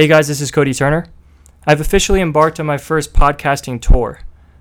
[0.00, 1.04] Hey guys, this is Cody Turner.
[1.66, 4.20] I've officially embarked on my first podcasting tour.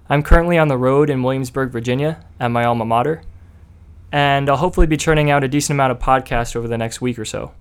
[0.09, 3.21] I'm currently on the road in Williamsburg, Virginia, at my alma mater,
[4.11, 7.17] and I'll hopefully be churning out a decent amount of podcasts over the next week
[7.17, 7.53] or so.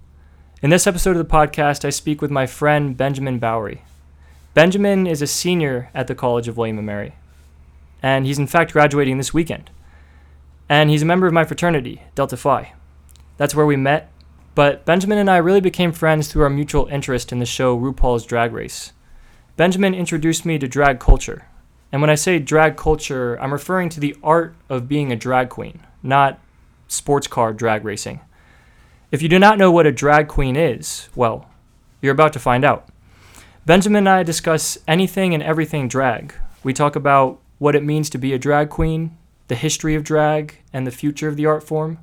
[0.61, 3.85] In this episode of the podcast, I speak with my friend Benjamin Bowery.
[4.55, 7.15] Benjamin is a senior at the College of William and Mary,
[8.03, 9.71] and he's in fact graduating this weekend.
[10.69, 12.73] And he's a member of my fraternity, Delta Phi.
[13.37, 14.11] That's where we met
[14.59, 18.27] but Benjamin and I really became friends through our mutual interest in the show RuPaul's
[18.27, 18.93] Drag Race.
[19.57, 21.47] Benjamin introduced me to drag culture.
[21.93, 25.49] And when I say drag culture, I'm referring to the art of being a drag
[25.49, 26.41] queen, not
[26.89, 28.19] sports car drag racing.
[29.13, 31.49] If you do not know what a drag queen is, well,
[32.03, 32.89] you're about to find out.
[33.65, 36.35] Benjamin and I discuss anything and everything drag.
[36.65, 40.59] We talk about what it means to be a drag queen, the history of drag,
[40.73, 42.01] and the future of the art form.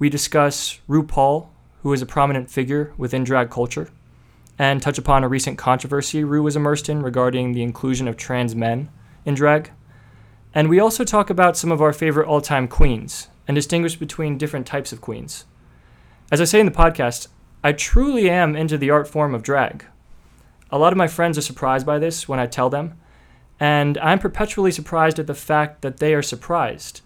[0.00, 1.50] We discuss RuPaul,
[1.84, 3.90] who is a prominent figure within drag culture,
[4.58, 8.56] and touch upon a recent controversy Ru was immersed in regarding the inclusion of trans
[8.56, 8.88] men
[9.26, 9.70] in drag.
[10.54, 14.38] And we also talk about some of our favorite all time queens and distinguish between
[14.38, 15.44] different types of queens.
[16.32, 17.28] As I say in the podcast,
[17.62, 19.84] I truly am into the art form of drag.
[20.70, 22.98] A lot of my friends are surprised by this when I tell them,
[23.60, 27.02] and I'm perpetually surprised at the fact that they are surprised.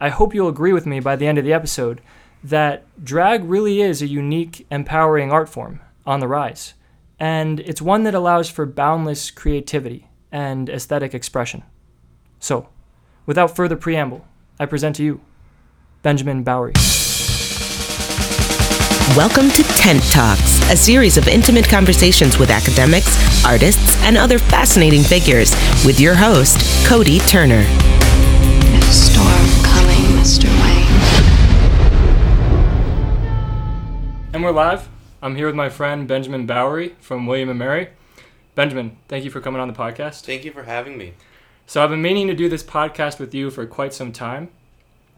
[0.00, 2.00] I hope you'll agree with me by the end of the episode
[2.42, 6.74] that drag really is a unique, empowering art form on the rise,
[7.18, 11.62] and it's one that allows for boundless creativity and aesthetic expression.
[12.38, 12.68] So,
[13.26, 14.26] without further preamble,
[14.58, 15.20] I present to you
[16.02, 16.72] Benjamin Bowery.
[19.16, 25.02] Welcome to Tent Talks, a series of intimate conversations with academics, artists, and other fascinating
[25.02, 25.50] figures,
[25.84, 27.64] with your host, Cody Turner.
[27.64, 30.48] There's a storm coming, Mr.
[30.62, 30.79] Wayne.
[34.40, 34.88] And we're live.
[35.20, 37.90] I'm here with my friend Benjamin Bowery from William and Mary.
[38.54, 40.24] Benjamin, thank you for coming on the podcast.
[40.24, 41.12] Thank you for having me.
[41.66, 44.48] So I've been meaning to do this podcast with you for quite some time.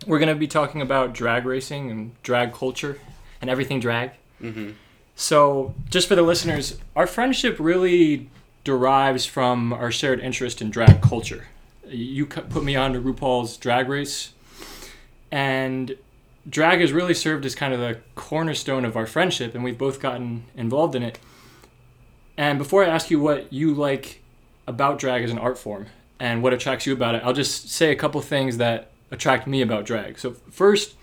[0.09, 2.99] We're going to be talking about drag racing and drag culture
[3.41, 4.11] and everything drag.
[4.43, 4.73] Mm-hmm.
[5.15, 8.29] So, just for the listeners, our friendship really
[8.65, 11.47] derives from our shared interest in drag culture.
[11.87, 14.33] You put me on to RuPaul's Drag Race,
[15.31, 15.97] and
[16.49, 20.01] drag has really served as kind of the cornerstone of our friendship, and we've both
[20.01, 21.19] gotten involved in it.
[22.37, 24.21] And before I ask you what you like
[24.67, 25.87] about drag as an art form
[26.19, 29.63] and what attracts you about it, I'll just say a couple things that attract me
[29.63, 30.19] about drag.
[30.19, 30.95] So, first,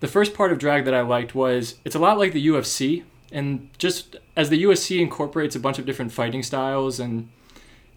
[0.00, 3.04] the first part of drag that I liked was it's a lot like the UFC,
[3.32, 7.30] and just as the UFC incorporates a bunch of different fighting styles, and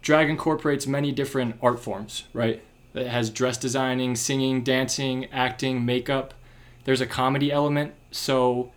[0.02, 2.62] drag incorporates many different art forms, right?
[2.94, 6.34] It has dress designing, singing, dancing, acting, makeup
[6.84, 8.72] there's a comedy element, so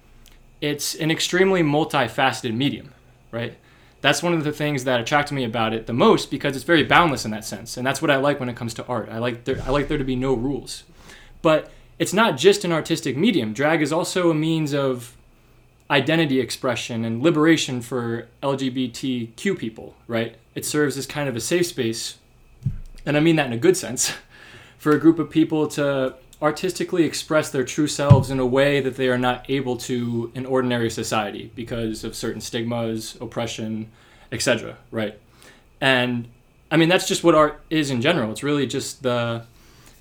[0.60, 2.92] it's an extremely multifaceted medium,
[3.30, 3.56] right?
[4.00, 6.82] That's one of the things that attracted me about it the most because it's very
[6.82, 9.08] boundless in that sense, and that's what I like when it comes to art.
[9.10, 10.84] I like there, I like there to be no rules,
[11.40, 13.52] but it's not just an artistic medium.
[13.52, 15.16] Drag is also a means of
[15.90, 20.36] identity expression and liberation for LGBTQ people, right?
[20.54, 22.19] It serves as kind of a safe space,
[23.06, 24.12] and I mean that in a good sense,
[24.78, 28.97] for a group of people to artistically express their true selves in a way that
[28.97, 33.91] they are not able to in ordinary society because of certain stigmas, oppression,
[34.32, 34.76] etc.
[34.91, 35.19] Right?
[35.81, 36.28] And
[36.70, 38.32] I mean that's just what art is in general.
[38.32, 39.44] It's really just the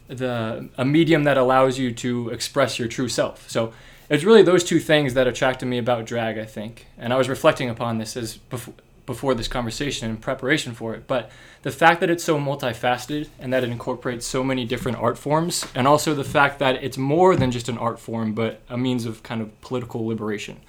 [0.08, 3.50] the a medium that allows you to express your true self.
[3.50, 3.74] So
[4.10, 6.88] it's really those two things that attracted me about drag, I think.
[6.98, 8.74] And I was reflecting upon this as before
[9.06, 11.08] before this conversation in preparation for it.
[11.08, 11.32] But
[11.64, 15.66] the fact that it's so multifaceted and that it incorporates so many different art forms,
[15.76, 19.06] and also the fact that it's more than just an art form, but a means
[19.06, 20.60] of kind of political liberation.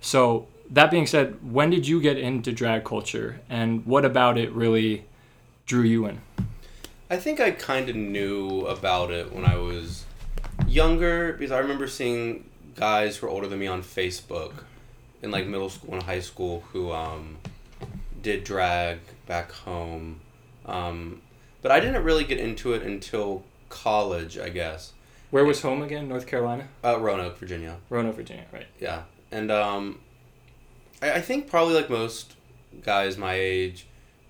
[0.00, 4.50] So, that being said, when did you get into drag culture, and what about it
[4.52, 5.04] really
[5.64, 6.20] drew you in?
[7.08, 10.04] I think I kind of knew about it when I was
[10.66, 14.64] younger because I remember seeing guys who were older than me on Facebook
[15.22, 17.36] in like middle school and high school who um,
[18.26, 20.18] did drag back home.
[20.66, 21.22] Um,
[21.62, 24.94] but I didn't really get into it until college, I guess.
[25.30, 26.08] Where was home again?
[26.08, 26.66] North Carolina?
[26.82, 27.76] Uh, Roanoke, Virginia.
[27.88, 28.66] Roanoke, Virginia, right.
[28.80, 29.02] Yeah.
[29.30, 30.00] And um,
[31.00, 32.34] I, I think probably like most
[32.82, 33.86] guys my age,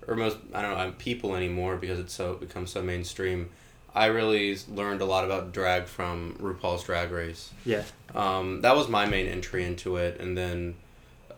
[0.07, 3.49] or most, I don't know, people anymore because it's so it becomes so mainstream.
[3.95, 7.51] I really learned a lot about drag from RuPaul's Drag Race.
[7.65, 7.81] Yeah.
[8.13, 10.75] Um, that was my main entry into it, and then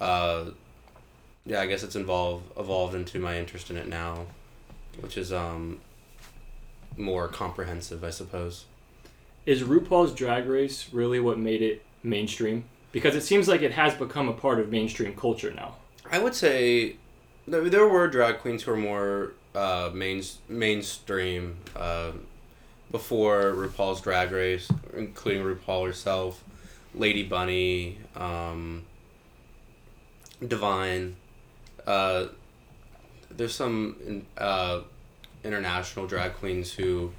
[0.01, 0.47] uh,
[1.45, 4.25] yeah, I guess it's involved evolved into my interest in it now,
[5.01, 5.79] which is um
[6.97, 8.65] more comprehensive, I suppose.
[9.45, 12.65] Is RuPaul's Drag Race really what made it mainstream?
[12.91, 15.75] Because it seems like it has become a part of mainstream culture now.
[16.11, 16.97] I would say
[17.47, 22.11] there, were drag queens who were more uh, main, mainstream uh,
[22.91, 26.43] before RuPaul's Drag Race, including RuPaul herself,
[26.93, 28.83] Lady Bunny, um,
[30.45, 31.15] Divine.
[31.89, 32.27] Uh,
[33.31, 34.81] there's some uh,
[35.43, 37.11] international drag queens who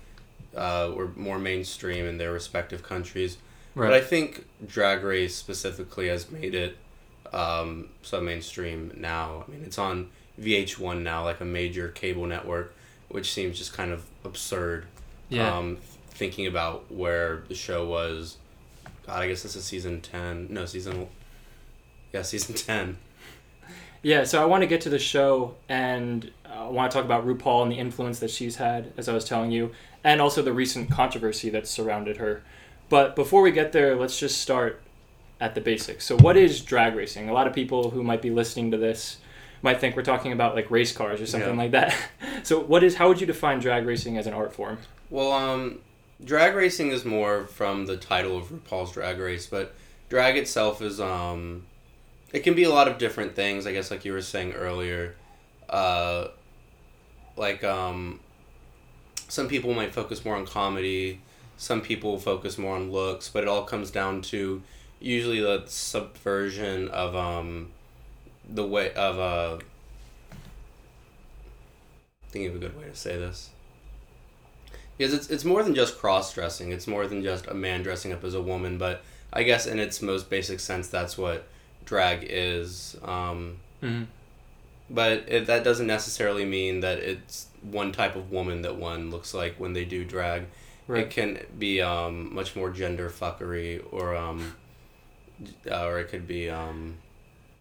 [0.56, 3.36] uh, were more mainstream in their respective countries.
[3.74, 6.76] But I think Drag Race specifically has made it
[7.32, 9.44] um, so mainstream now.
[9.46, 12.74] I mean, it's on VH1 now, like a major cable network,
[13.08, 14.86] which seems just kind of absurd.
[15.28, 15.56] Yeah.
[15.56, 15.78] Um,
[16.10, 18.36] thinking about where the show was.
[19.06, 20.48] God, I guess this is season 10.
[20.50, 21.08] No, season.
[22.12, 22.98] Yeah, season 10.
[24.02, 27.26] Yeah, so I want to get to the show and I want to talk about
[27.26, 30.52] RuPaul and the influence that she's had, as I was telling you, and also the
[30.52, 32.42] recent controversy that's surrounded her.
[32.88, 34.80] But before we get there, let's just start
[35.40, 36.04] at the basics.
[36.04, 37.28] So, what is drag racing?
[37.28, 39.18] A lot of people who might be listening to this
[39.62, 41.56] might think we're talking about like race cars or something Yeah.
[41.62, 41.94] like that.
[42.42, 42.94] So, what is?
[42.96, 44.78] How would you define drag racing as an art form?
[45.10, 45.80] Well, um,
[46.24, 49.74] drag racing is more from the title of RuPaul's Drag Race, but
[50.08, 51.66] drag itself is um,
[52.32, 53.66] it can be a lot of different things.
[53.66, 55.14] I guess, like you were saying earlier,
[55.68, 56.28] uh,
[57.36, 58.20] like um,
[59.28, 61.20] some people might focus more on comedy,
[61.56, 64.62] some people focus more on looks, but it all comes down to
[65.00, 67.70] usually the subversion of um,
[68.48, 69.58] the way of uh,
[72.28, 73.50] thinking of a good way to say this.
[74.96, 76.72] Because it's, it's more than just cross dressing.
[76.72, 78.76] It's more than just a man dressing up as a woman.
[78.76, 81.46] But I guess in its most basic sense, that's what
[81.84, 82.96] drag is.
[83.02, 84.04] Um, Mm-hmm.
[84.90, 89.32] but it, that doesn't necessarily mean that it's one type of woman that one looks
[89.32, 90.46] like when they do drag.
[90.86, 91.04] Right.
[91.04, 94.54] It can be um, much more gender fuckery, or um,
[95.70, 96.96] uh, or it could be um,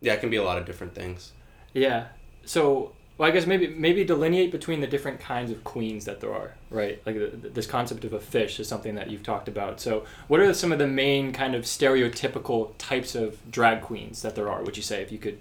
[0.02, 1.32] yeah, it can be a lot of different things.
[1.74, 2.08] Yeah.
[2.44, 6.34] So, well, I guess maybe maybe delineate between the different kinds of queens that there
[6.34, 7.02] are, right?
[7.06, 9.82] Like the, this concept of a fish is something that you've talked about.
[9.82, 14.36] So, what are some of the main kind of stereotypical types of drag queens that
[14.36, 14.64] there are?
[14.64, 15.38] Would you say if you could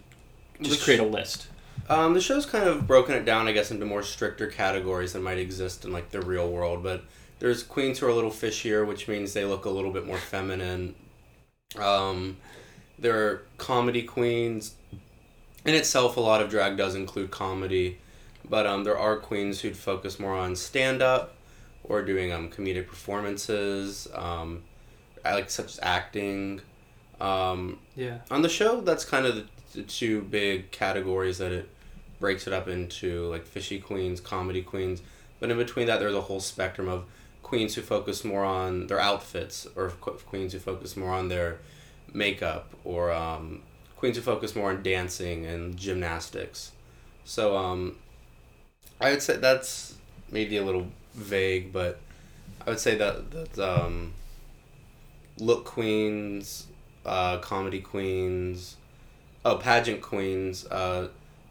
[0.61, 1.47] just create a list?
[1.89, 5.23] Um, the show's kind of broken it down, I guess, into more stricter categories that
[5.23, 6.83] might exist in like the real world.
[6.83, 7.05] But
[7.39, 10.19] there's queens who are a little fishier, which means they look a little bit more
[10.19, 10.97] feminine.
[11.79, 12.39] Um,
[12.99, 14.75] there are comedy queens.
[15.69, 17.99] In itself, a lot of drag does include comedy,
[18.49, 21.35] but um, there are queens who'd focus more on stand up
[21.85, 24.63] or doing um, comedic performances, um,
[25.23, 26.63] like such as acting.
[27.21, 28.21] Um, Yeah.
[28.31, 29.45] on the show that's kind of the,
[29.75, 31.69] the two big categories that it
[32.19, 35.03] breaks it up into like fishy queens comedy queens
[35.41, 37.05] but in between that there's a whole spectrum of
[37.43, 41.59] queens who focus more on their outfits or qu- queens who focus more on their
[42.15, 43.63] makeup or um,
[43.99, 46.73] queens who focus more on dancing and gymnastics
[47.25, 47.97] so um,
[49.01, 49.97] i would say that's
[50.31, 52.01] maybe a little vague but
[52.67, 54.13] i would say that, that um,
[55.39, 56.69] look queens
[57.09, 58.77] uh, comedy queens,
[59.45, 60.67] oh pageant queens.
[60.67, 61.09] Uh,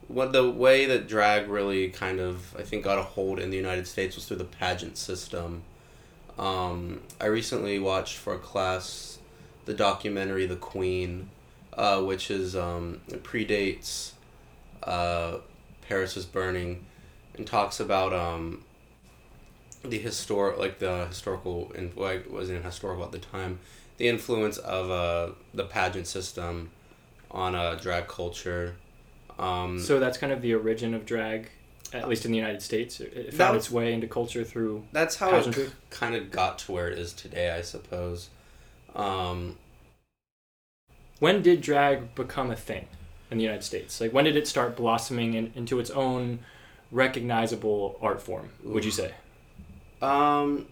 [0.07, 3.57] what the way that drag really kind of I think got a hold in the
[3.57, 5.63] United States was through the pageant system.
[6.37, 9.17] Um, I recently watched for a class
[9.65, 11.29] the documentary The Queen,
[11.77, 14.11] uh, which is um, it predates
[14.83, 15.37] uh,
[15.87, 16.85] Paris is Burning,
[17.35, 18.63] and talks about um,
[19.83, 23.59] the historic like the historical and it wasn't historical at the time
[23.97, 26.69] the influence of uh, the pageant system
[27.31, 28.75] on uh, drag culture.
[29.39, 31.49] Um, So that's kind of the origin of drag,
[31.93, 32.99] at least in the United States.
[32.99, 34.83] It- It found its way into culture through.
[34.91, 35.63] that's how pageantry?
[35.63, 38.29] it kind of got to where it is today, I suppose.
[38.95, 39.57] Um,
[41.19, 42.87] When did drag become a thing
[43.31, 43.99] in the United States?
[43.99, 46.39] Like when did it start blossoming in, into its own
[46.91, 48.49] recognizable art form?
[48.63, 49.13] Would you say?
[50.01, 50.67] um,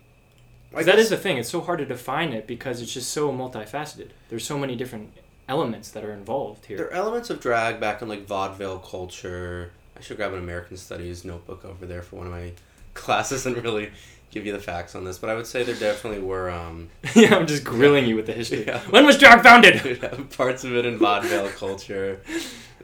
[0.71, 1.37] 'Cause that guess- is the thing.
[1.37, 4.09] It's so hard to define it because it's just so multifaceted.
[4.29, 5.13] There's so many different
[5.47, 6.77] elements that are involved here.
[6.77, 9.71] There are elements of drag back in like vaudeville culture.
[9.97, 12.51] I should grab an American Studies notebook over there for one of my
[12.93, 13.91] classes and really
[14.31, 15.17] give you the facts on this.
[15.17, 18.33] But I would say there definitely were um, yeah, I'm just grilling you with the
[18.33, 18.65] history.
[18.65, 18.79] Yeah.
[18.89, 20.01] When was drag founded?
[20.37, 22.21] parts of it in vaudeville culture.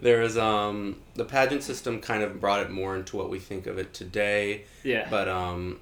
[0.02, 3.68] There is um, the pageant system kind of brought it more into what we think
[3.68, 4.64] of it today.
[4.84, 5.08] Yeah.
[5.10, 5.80] But um,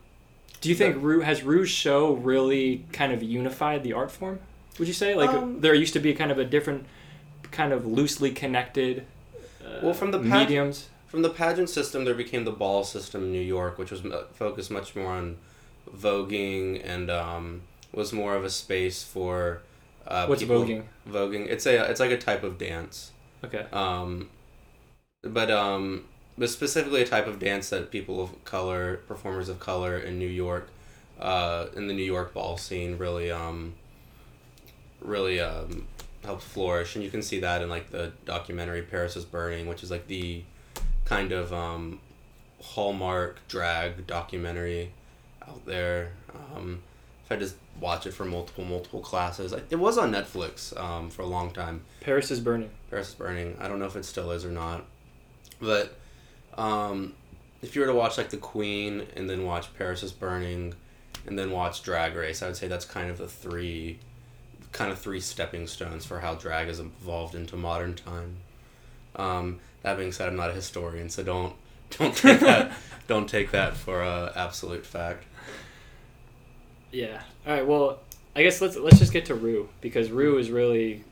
[0.60, 4.40] Do you think Ru- has Rouge show really kind of unified the art form?
[4.78, 6.86] Would you say like Um, there used to be kind of a different,
[7.52, 9.06] kind of loosely connected.
[9.64, 10.90] Uh, Well, from the mediums.
[11.08, 14.70] From the pageant system, there became the ball system in New York, which was focused
[14.70, 15.38] much more on
[15.88, 17.62] voguing and um,
[17.94, 19.62] was more of a space for.
[20.08, 20.84] Uh, What's people- voguing?
[21.08, 21.48] Voguing.
[21.48, 23.12] It's a it's like a type of dance.
[23.44, 23.66] Okay.
[23.72, 24.30] Um,
[25.22, 26.06] but um,
[26.38, 30.28] but specifically a type of dance that people of color, performers of color in New
[30.28, 30.70] York,
[31.20, 33.74] uh, in the New York ball scene, really um,
[35.02, 35.88] really um,
[36.24, 39.84] helped flourish, and you can see that in like the documentary Paris is Burning, which
[39.84, 40.44] is like the
[41.06, 42.00] kind of um,
[42.62, 44.92] hallmark drag documentary
[45.50, 46.12] out there.
[46.34, 46.82] Um,
[47.26, 51.22] if I just watch it for multiple multiple classes, it was on Netflix um, for
[51.22, 51.82] a long time.
[52.02, 52.70] Paris is burning.
[52.90, 53.56] Paris is Burning.
[53.60, 54.84] I don't know if it still is or not,
[55.62, 55.96] but
[56.58, 57.14] um,
[57.62, 60.74] if you were to watch like The Queen and then watch Paris is Burning,
[61.28, 64.00] and then watch Drag Race, I would say that's kind of the three,
[64.72, 68.38] kind of three stepping stones for how drag has evolved into modern time.
[69.16, 71.54] Um, that being said, I'm not a historian, so don't
[71.98, 72.72] don't take that
[73.08, 75.26] don't take that for a absolute fact.
[76.92, 77.22] Yeah.
[77.46, 77.66] All right.
[77.68, 78.00] Well,
[78.36, 81.04] I guess let's let's just get to Ru because Ru is really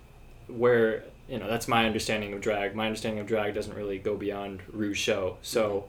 [0.47, 2.75] where you know that's my understanding of drag.
[2.75, 5.37] My understanding of drag doesn't really go beyond Ru's show.
[5.41, 5.85] So,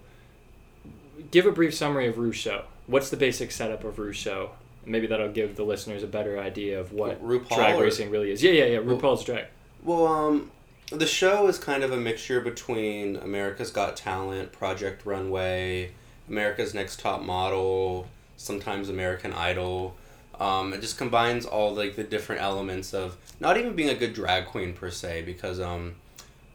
[1.30, 2.64] give a brief summary of Ru's show.
[2.86, 4.50] What's the basic setup of Ru's show?
[4.86, 8.30] Maybe that'll give the listeners a better idea of what RuPaul drag or- racing really
[8.30, 8.42] is.
[8.42, 8.78] Yeah, yeah, yeah.
[8.78, 9.46] RuPaul's drag.
[9.84, 10.50] Well, um,
[10.90, 15.92] the show is kind of a mixture between America's Got Talent, Project Runway,
[16.28, 19.94] America's Next Top Model, sometimes American Idol.
[20.40, 24.14] Um, it just combines all like the different elements of not even being a good
[24.14, 25.96] drag queen per se, because um,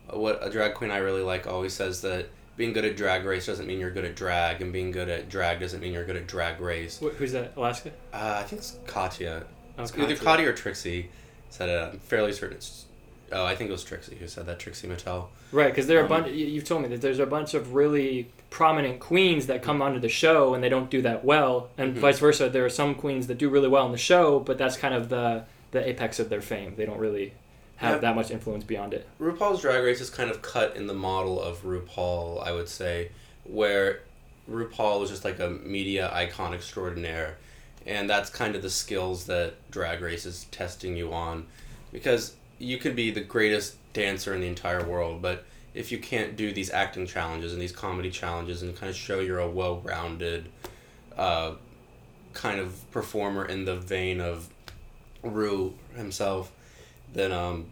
[0.10, 3.46] what a drag queen I really like always says that being good at drag race
[3.46, 6.16] doesn't mean you're good at drag, and being good at drag doesn't mean you're good
[6.16, 7.00] at drag race.
[7.00, 7.54] Wh- who's that?
[7.58, 7.92] Alaska.
[8.14, 9.44] Uh, I think it's Katya.
[9.78, 10.24] Oh, It's either Katya.
[10.24, 11.10] Katya or Trixie
[11.50, 11.78] said it.
[11.94, 12.86] I'm fairly certain it's.
[13.34, 14.60] Oh, I think it was Trixie who said that.
[14.60, 15.26] Trixie Mattel.
[15.52, 16.28] Right, because there are a Um, bunch.
[16.34, 20.00] you- You've told me that there's a bunch of really prominent queens that come onto
[20.00, 22.00] the show and they don't do that well, and Mhm.
[22.00, 22.50] vice versa.
[22.50, 25.10] There are some queens that do really well on the show, but that's kind of
[25.10, 26.76] the the apex of their fame.
[26.78, 27.34] They don't really
[27.78, 27.98] have Yeah.
[28.02, 29.08] that much influence beyond it.
[29.20, 33.10] RuPaul's Drag Race is kind of cut in the model of RuPaul, I would say,
[33.44, 34.02] where
[34.48, 37.38] RuPaul was just like a media icon extraordinaire,
[37.88, 41.48] and that's kind of the skills that Drag Race is testing you on,
[41.92, 46.36] because you could be the greatest dancer in the entire world, but if you can't
[46.36, 50.50] do these acting challenges and these comedy challenges and kind of show you're a well-rounded,
[51.18, 51.54] uh,
[52.34, 54.50] kind of performer in the vein of
[55.24, 56.52] Ru himself,
[57.14, 57.66] then um,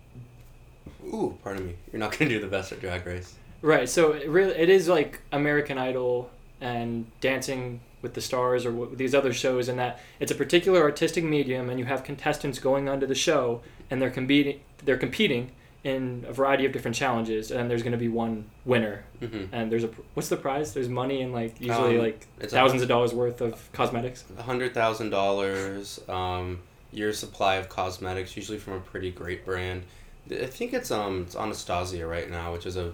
[1.06, 3.36] ooh, pardon me, you're not gonna do the best at Drag Race.
[3.62, 3.88] Right.
[3.88, 6.30] So it really, it is like American Idol
[6.60, 10.82] and Dancing with the Stars or w- these other shows, in that it's a particular
[10.82, 14.60] artistic medium, and you have contestants going onto the show, and they're competing.
[14.84, 15.52] They're competing
[15.84, 19.04] in a variety of different challenges, and there's going to be one winner.
[19.22, 19.54] Mm-hmm.
[19.54, 20.74] And there's a what's the prize?
[20.74, 24.24] There's money and like usually Um, like it's a- thousands of dollars worth of cosmetics.
[24.38, 26.60] A hundred thousand dollars, um,
[26.92, 29.84] year's supply of cosmetics, usually from a pretty great brand.
[30.32, 32.94] I think it's um it's Anastasia right now, which is a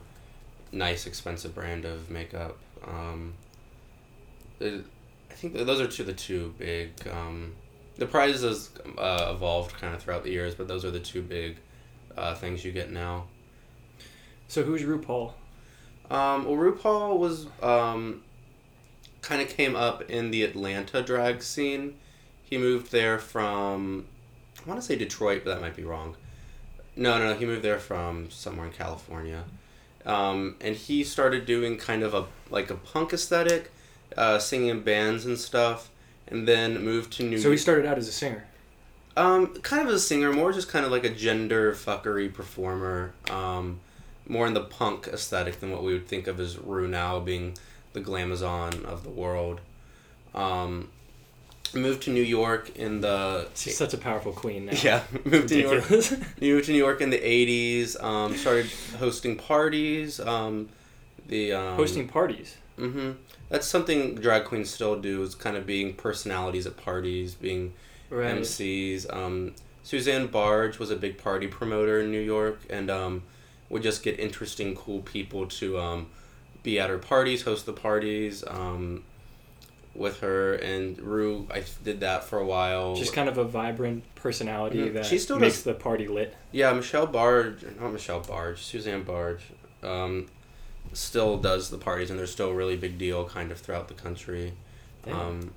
[0.72, 2.58] nice expensive brand of makeup.
[2.86, 3.34] Um,
[4.60, 4.86] it-
[5.38, 6.92] think those are two the two big.
[7.12, 7.54] Um,
[7.98, 11.58] the prizes uh, evolved kind of throughout the years, but those are the two big
[12.16, 13.26] uh, things you get now.
[14.48, 15.34] So who's RuPaul?
[16.10, 18.24] Um, well, RuPaul was um,
[19.22, 21.96] kind of came up in the Atlanta drag scene.
[22.44, 24.06] He moved there from,
[24.64, 26.16] I want to say Detroit, but that might be wrong.
[26.96, 29.44] No, no, no, he moved there from somewhere in California,
[30.06, 33.72] um, and he started doing kind of a like a punk aesthetic,
[34.16, 35.90] uh, singing in bands and stuff,
[36.28, 37.38] and then moved to New.
[37.38, 38.46] So he started out as a singer.
[39.16, 43.14] Um, kind of as a singer, more just kind of like a gender fuckery performer.
[43.32, 43.80] Um,
[44.28, 47.58] more in the punk aesthetic than what we would think of as Ru now being
[47.94, 49.62] the glamazon of the world.
[50.36, 50.90] Um,
[51.74, 54.74] moved to New York in the She's such a powerful queen now.
[54.84, 56.12] yeah moved to New York Ridiculous.
[56.42, 57.98] moved to New York in the eighties.
[58.00, 58.68] Um, started
[59.00, 60.20] hosting parties.
[60.20, 60.70] Um,
[61.28, 62.56] the um, Hosting parties.
[62.78, 63.12] hmm
[63.50, 65.22] That's something drag queens still do.
[65.24, 67.74] Is kind of being personalities at parties, being
[68.10, 68.36] Right.
[68.38, 69.06] MCs.
[69.14, 73.24] Um, Susanne Bartsch was a big party promoter in New York and um,
[73.70, 76.08] would just get interesting, cool people to um,
[76.64, 79.04] be at her parties, host the parties um,
[79.94, 80.54] with her.
[80.56, 82.96] And Ru, I did that for a while.
[82.96, 84.94] Just kind of a vibrant personality Mhm.
[84.94, 86.34] that She still makes does- the party lit.
[86.54, 89.42] Yeah, Michelle Bartsch, not Michelle Bartsch, Susanne Bartsch,
[89.84, 90.28] um,
[90.94, 93.94] still does the parties, and they're still a really big deal kind of throughout the
[93.94, 94.54] country.
[95.06, 95.54] Um,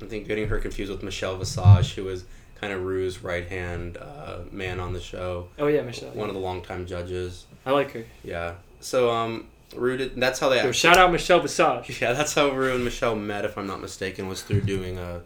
[0.00, 2.24] I think getting her confused with Michelle Visage, who was
[2.60, 6.10] kind of Ru's right hand uh, man on the show, oh yeah, Michelle.
[6.10, 7.46] one of the longtime judges.
[7.66, 8.04] I like her.
[8.22, 8.54] Yeah.
[8.80, 10.16] So um, Ru did.
[10.16, 10.56] That's how they.
[10.56, 12.00] Yo, actually- shout out Michelle Visage.
[12.02, 15.20] yeah, that's how Ru and Michelle met, if I'm not mistaken, was through doing uh,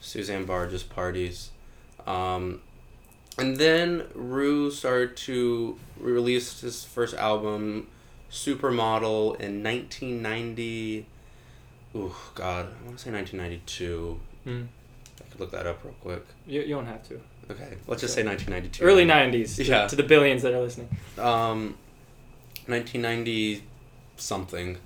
[0.00, 1.50] Susanne Bartsch's parties.
[2.06, 2.60] Um,
[3.38, 7.88] and then Ru started to release his first album,
[8.36, 11.06] supermodel in 1990.
[11.94, 14.20] Oh God, I want to say 1992.
[14.46, 14.66] Mm.
[15.20, 16.24] I could look that up real quick.
[16.46, 17.20] You, you don't have to.
[17.50, 18.84] Okay, let's just say 1992.
[18.84, 19.56] Early '90s.
[19.56, 19.86] to- Yeah.
[19.86, 20.88] To, the billions that are listening.
[21.18, 21.76] Um,
[22.66, 23.62] 1990
[24.16, 24.78] something.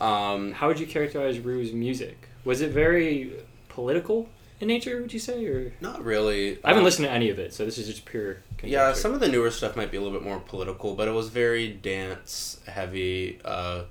[0.00, 2.28] Um, How would you characterize Ru's music?
[2.44, 3.32] Was it very
[3.68, 4.28] political
[4.60, 5.00] in nature?
[5.02, 6.58] Would you say, or not really.
[6.64, 8.38] I haven't Um, listened to any of it, so this is just pure.
[8.62, 11.12] Yeah, some of the newer stuff might be a little bit more political, but it
[11.12, 13.38] was very dance heavy.
[13.44, 13.82] Uh,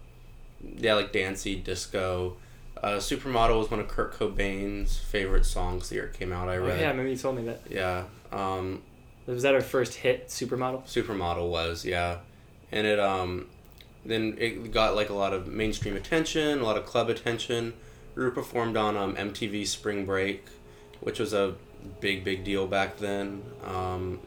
[0.77, 2.38] yeah, like dancey disco.
[2.81, 6.47] Uh, Supermodel was one of Kurt Cobain's favorite songs the year it came out.
[6.47, 6.77] I read.
[6.77, 7.62] Oh, yeah, maybe you told me that.
[7.69, 8.03] Yeah.
[8.31, 8.83] Um,
[9.25, 10.83] Was that our first hit, Supermodel?
[10.86, 12.17] Supermodel was yeah,
[12.71, 13.47] and it um,
[14.05, 17.74] then it got like a lot of mainstream attention, a lot of club attention.
[18.15, 20.45] Ru performed on um, MTV Spring Break,
[21.01, 21.55] which was a
[22.00, 23.43] big big deal back then.
[23.65, 24.19] Um,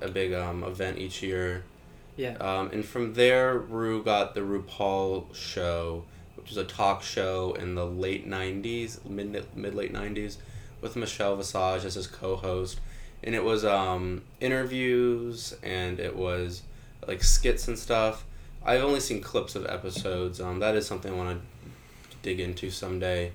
[0.00, 1.64] a big um, event each year.
[2.16, 2.36] Yeah.
[2.40, 6.04] Um, and from there, Ru got the RuPaul show,
[6.36, 10.38] which was a talk show in the late '90s, mid mid late '90s,
[10.80, 12.80] with Michelle Visage as his co-host,
[13.22, 16.62] and it was um, interviews and it was
[17.06, 18.24] like skits and stuff.
[18.64, 20.40] I've only seen clips of episodes.
[20.40, 21.68] Um, that is something I want to
[22.22, 23.32] dig into someday,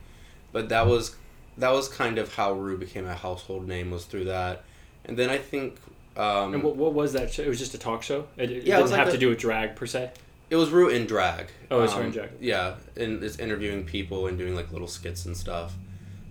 [0.51, 1.15] but that was
[1.57, 4.63] that was kind of how Ru became a household name was through that,
[5.05, 5.79] and then I think.
[6.15, 7.41] Um, and what, what was that show?
[7.43, 8.27] It was just a talk show.
[8.37, 10.11] It, it Yeah, it didn't like have a- to do with drag per se.
[10.49, 11.47] It was Ru in drag.
[11.71, 12.29] Oh, it's um, in drag.
[12.39, 15.73] Yeah, and it's interviewing people and doing like little skits and stuff.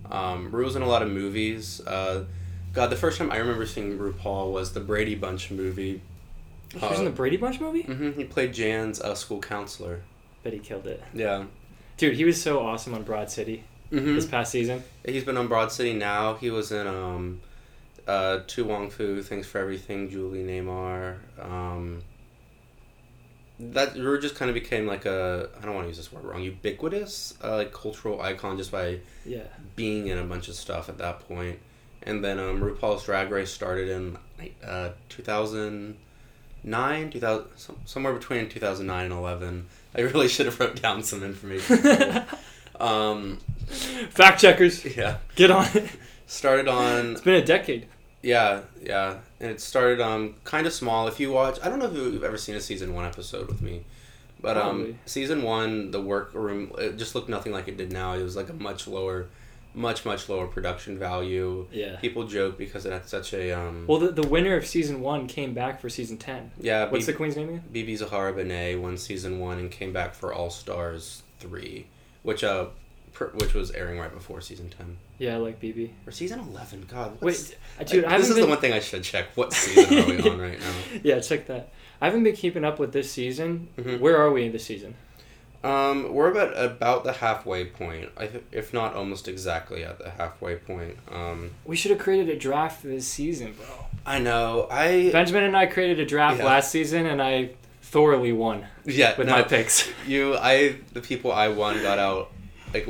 [0.09, 1.81] Um, Ru was in a lot of movies.
[1.85, 2.25] Uh,
[2.73, 6.01] God, the first time I remember seeing RuPaul was the Brady Bunch movie.
[6.73, 7.81] He was in the Brady Bunch movie.
[7.83, 10.01] hmm he played Jan's uh, school counselor.
[10.43, 11.45] Bet he killed it, Yeah.
[11.97, 12.15] dude.
[12.15, 14.83] He was so awesome on Broad City hmm this past season.
[15.05, 16.33] He's been on Broad City now.
[16.35, 17.41] He was in um,
[18.07, 21.17] uh, To Wong Foo, Thanks for Everything, Julie Newmar.
[21.39, 22.01] Um,
[23.59, 26.23] that Ru just kind of became like a I don't want to use this word
[26.25, 29.43] wrong ubiquitous uh, like cultural icon just by Yeah.
[29.75, 31.59] being in a bunch of stuff at that point.
[32.01, 34.17] And then um, RuPaul's Drag Race started in
[34.65, 37.45] uh, 2009, 2000,
[37.85, 39.67] somewhere between 2009 and 11.
[39.95, 42.25] I really should have wrote down some information.
[42.81, 43.37] um,
[44.09, 45.89] Fact checkers, yeah, get on it.
[46.25, 47.87] Started on It's been a decade.
[48.21, 51.07] yeah yeah, and it started um kind of small.
[51.07, 53.61] If you watch, I don't know if you've ever seen a season one episode with
[53.61, 53.83] me,
[54.41, 58.13] but um season one the workroom it just looked nothing like it did now.
[58.13, 59.27] It was like a much lower,
[59.73, 61.67] much much lower production value.
[61.71, 61.97] Yeah.
[61.97, 63.85] People joke because it had such a um.
[63.87, 66.51] Well, the, the winner of season one came back for season ten.
[66.59, 67.63] yeah, What's B- the queen's name again?
[67.73, 71.87] BeBe Zahara Benet won season one and came back for All Stars three,
[72.23, 72.67] which uh,
[73.13, 75.91] pr- which was airing right before season ten Yeah, like BeBe.
[76.05, 76.85] or season eleven.
[76.89, 78.43] God, Wait, what's, dude, I this haven't This is been...
[78.43, 79.27] the one thing I should check.
[79.35, 80.73] What season are we on right now?
[81.03, 81.69] Yeah, check that.
[82.01, 83.69] I haven't been keeping up with this season.
[83.77, 83.99] Mhm.
[83.99, 84.95] Where are we in this season?
[85.63, 88.09] Um, we're about about the halfway point.
[88.17, 90.97] I if not almost exactly at the halfway point.
[91.09, 93.85] Um, We should have created a draft for this season, bro.
[94.05, 94.67] I know.
[94.69, 96.45] I Benjamin and I created a draft Yeah.
[96.45, 99.87] last season, and I thoroughly won yeah with no, my picks.
[100.05, 102.31] You, I, the people I won got out
[102.73, 102.87] like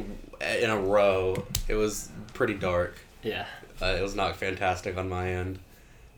[0.61, 1.43] in a row.
[1.67, 2.97] It was pretty dark.
[3.21, 3.45] yeah.
[3.81, 5.59] Uh, it was not fantastic on my end.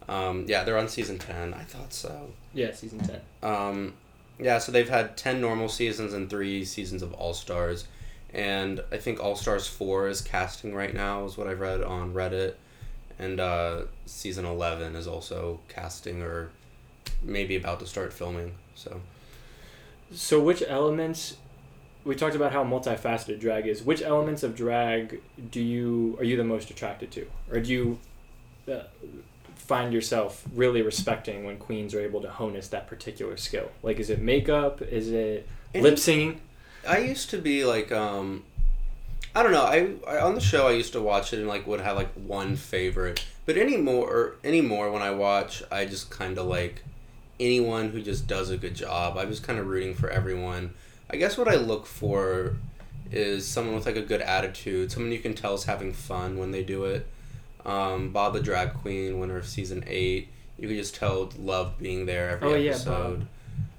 [0.08, 1.54] Um, yeah, they're on season ten.
[1.54, 2.30] I thought so.
[2.54, 3.22] Yeah, season ten.
[3.42, 3.94] Um,
[4.38, 7.88] yeah, so they've had ten normal seasons and three seasons of All Stars,
[8.34, 12.14] and I think All Stars four is casting right now, is what I've read on
[12.14, 12.54] Reddit,
[13.18, 16.50] and uh, season eleven is also casting or
[17.24, 18.54] maybe about to start filming.
[18.76, 19.02] So
[20.14, 21.38] So, which elements?
[22.06, 23.84] We talked about how multifaceted drag is.
[23.84, 28.00] Which elements of drag do you are you the most attracted to, or do you
[28.72, 28.84] uh,
[29.56, 33.72] find yourself really respecting when queens are able to harness that particular skill?
[33.82, 34.82] Like, is it makeup?
[34.82, 36.38] Is it lip syncing?
[36.88, 38.44] I used to be like, um,
[39.36, 39.64] I don't know.
[39.66, 42.14] I, I on the show I used to watch it and like would have like
[42.14, 46.84] one favorite, but anymore or anymore when I watch, I just kind of like
[47.40, 49.18] anyone who just does a good job.
[49.18, 50.74] I'm just kind of rooting for everyone.
[51.10, 52.56] I guess what I look for
[53.12, 56.52] is someone with like a good attitude, someone you can tell is having fun when
[56.52, 57.08] they do it.
[57.66, 62.06] Um, Bob the drag queen, winner of season eight, you can just tell loved being
[62.06, 63.28] there every Oh, yeah, episode.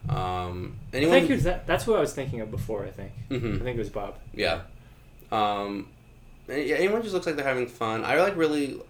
[0.09, 1.19] Um, I anyone?
[1.21, 2.85] think it was that, that's what I was thinking of before.
[2.85, 3.13] I think.
[3.31, 3.57] Mhm.
[3.61, 4.17] I think it was Bob.
[4.33, 4.61] Yeah.
[5.33, 5.89] Um,
[6.49, 8.05] yeah, anyone just looks like they're having fun.
[8.05, 8.81] I like really,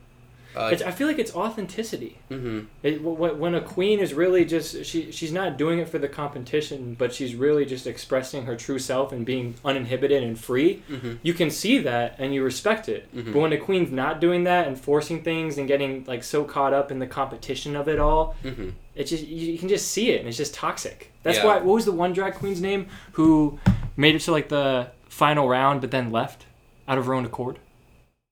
[0.56, 2.16] Uh, It's, I feel like it's authenticity.
[2.28, 5.88] hmm It, wh- wh- when a queen is really just she she's not doing it
[5.88, 10.38] for the competition, but she's really just expressing her true self and being uninhibited and
[10.38, 10.82] free.
[10.88, 13.02] hmm You can see that and you respect it.
[13.14, 13.32] Mhm.
[13.32, 16.72] But when a queen's not doing that and forcing things and getting like so caught
[16.72, 20.10] up in the competition of it all, hmm it just you, you can just see
[20.10, 21.12] it and it's just toxic.
[21.22, 21.44] That's Yeah.
[21.46, 21.56] why.
[21.56, 23.58] What was the one drag queen's name who
[23.96, 26.46] made it to like the final round but then left
[26.88, 27.58] out of her own accord?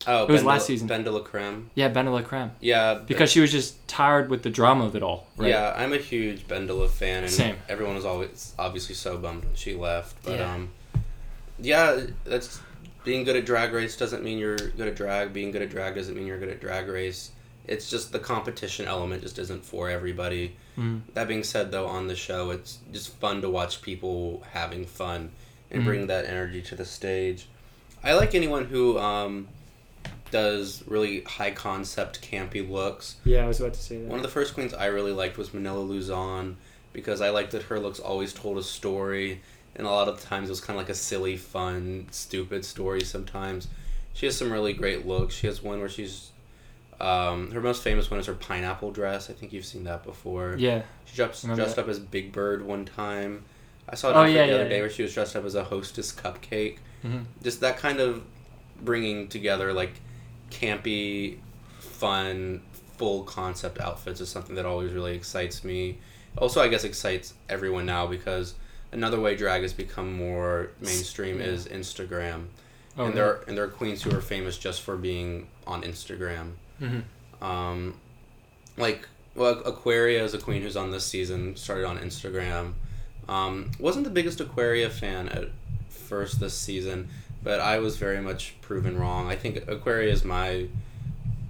[0.07, 0.89] Oh, It was Ben last season.
[0.89, 1.67] BenDeLaCreme.
[1.75, 2.51] Yeah, BenDeLaCreme.
[2.61, 5.27] Yeah, Because she was just tired with the drama of it all.
[5.37, 5.49] Right?
[5.51, 7.57] Yeah, I'm a huge BenDeLa fan, and Same.
[7.69, 10.17] everyone was always obviously so bummed when she left.
[10.23, 10.55] But Yeah.
[10.55, 10.71] um,
[11.59, 12.61] yeah, that's
[13.05, 15.33] being good at drag race doesn't mean you're good at drag.
[15.33, 17.31] Being good at drag doesn't mean you're good at drag race.
[17.67, 20.57] It's just the competition element just isn't for everybody.
[20.77, 21.01] Mm.
[21.15, 25.31] That being said, though, on the show, it's just fun to watch people having fun
[25.71, 25.87] and Mhm.
[25.87, 27.47] bring that energy to the stage.
[28.03, 29.49] I like anyone who um,
[30.31, 33.17] does really high concept, campy looks.
[33.25, 34.07] Yeah, I was about to say that.
[34.09, 36.57] One of the first queens I really liked was Manila Luzon
[36.93, 39.41] because I liked that her looks always told a story,
[39.77, 43.03] and a lot of times it was kind of like a silly, fun, stupid story.
[43.03, 43.69] Sometimes
[44.13, 45.35] she has some really great looks.
[45.35, 46.31] She has one where she's
[47.01, 49.29] um, her most famous one is her pineapple dress.
[49.29, 50.55] I think you've seen that before.
[50.59, 50.83] yeah.
[51.07, 53.45] She dressed, dressed up as Big Bird one time.
[53.89, 54.81] I saw it Oh, yeah, the yeah, other day yeah.
[54.83, 56.79] where she was dressed up as a hostess cupcake.
[57.03, 58.23] hmm Just that kind of
[58.81, 59.95] bringing together like
[60.61, 61.39] campy,
[61.81, 62.63] fun,
[62.97, 65.99] full concept outfits is something that always really excites me.
[66.39, 68.55] Also, I guess excites everyone now because
[68.93, 71.47] another way drag has become more mainstream Yeah.
[71.47, 72.47] is Instagram,
[72.97, 75.83] Oh, and there are, and there are queens who are famous just for being on
[75.83, 76.53] Instagram.
[76.81, 77.45] Mm-hmm.
[77.45, 77.95] Um,
[78.77, 81.57] like well, Aquaria is a queen who's on this season.
[81.57, 82.75] Started on Instagram.
[83.29, 85.49] Um, wasn't the biggest Aquaria fan at
[85.89, 87.09] first this season,
[87.45, 89.31] but I was very much proven wrong.
[89.31, 90.67] I think Aquaria is my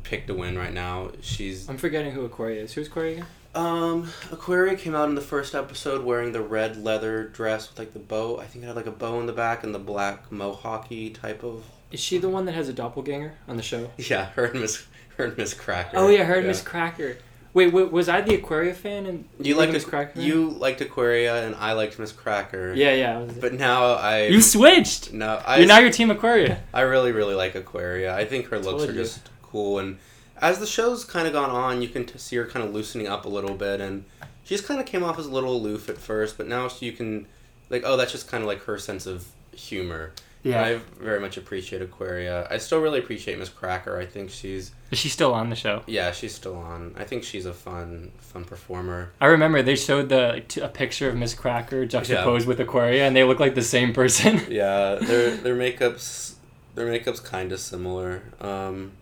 [0.02, 1.12] pick to win right now.
[1.22, 2.74] She's I'm forgetting who Aquaria is.
[2.74, 3.26] Who's Aquaria again?
[3.54, 7.92] um Aquaria came out in the first episode wearing the red leather dress with like
[7.92, 8.38] the bow.
[8.40, 11.42] I think it had like a bow in the back and the black mohawky type
[11.44, 11.64] of.
[11.92, 13.90] Is she the one that has a doppelganger on the show?
[13.96, 14.84] Yeah, her and Miss
[15.16, 15.96] her and Miz Cracker.
[15.96, 17.16] Oh yeah, her and Miz Cracker.
[17.54, 20.20] Wait, wait, was I the Aquaria fan and You liked Miz Cracker?
[20.20, 22.74] you liked Aquaria and I liked Miz Cracker.
[22.74, 23.18] Yeah, yeah.
[23.20, 25.12] Was But now I you switched.
[25.12, 26.60] no I You're now your team Aquaria.
[26.74, 28.14] I really really like Aquaria.
[28.14, 28.94] I think her looks are you.
[28.94, 29.98] just cool and
[30.42, 33.06] as the show's kind of gone on, you can t- see her kind of loosening
[33.06, 34.04] up a little bit and
[34.42, 37.26] she's kind of came off as a little aloof at first, but now you can
[37.70, 40.12] like oh that's just kind of like her sense of humor.
[40.44, 40.62] Yeah.
[40.62, 42.46] I very much appreciate Aquaria.
[42.50, 43.98] I still really appreciate Miz Cracker.
[43.98, 45.82] I think she's Is she still on the show?
[45.86, 46.94] yeah, she's still on.
[46.98, 49.10] I think she's a fun fun performer.
[49.22, 53.24] I remember they showed the a picture of Miz Cracker juxtaposed with Aquaria, and they
[53.24, 54.40] look like the same person.
[54.50, 56.36] Yeah, their their makeup's
[56.74, 58.22] their makeup's kind of similar.
[58.40, 58.92] Um,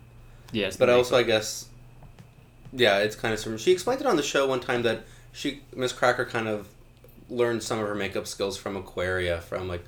[0.53, 1.67] yes, but also I guess,
[2.71, 3.59] yeah, it's kind of similar.
[3.59, 5.03] She explained it on the show one time that
[5.33, 6.69] she Miz Cracker kind of
[7.29, 9.83] learned some of her makeup skills from Aquaria from like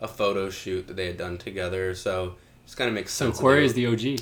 [0.00, 1.94] a photo shoot that they had done together.
[1.94, 2.34] So
[2.64, 3.38] it's kind of makes sense.
[3.38, 4.20] Aquaria is the OG.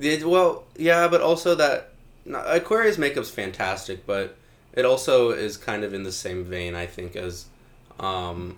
[0.00, 1.90] It, well, yeah, but also that
[2.24, 4.36] no, Aquaria's makeup's fantastic, but
[4.72, 7.46] it also is kind of in the same vein, I think, as
[8.00, 8.56] um,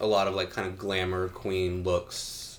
[0.00, 2.58] a lot of like kind of glamour queen looks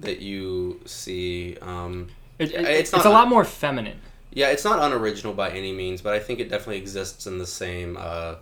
[0.00, 1.56] that you see.
[1.60, 4.00] Um, It, it- It's it's, a lot more feminine.
[4.32, 7.46] yeah, it's not unoriginal by any means, but I think it definitely exists in the
[7.46, 8.36] same uh,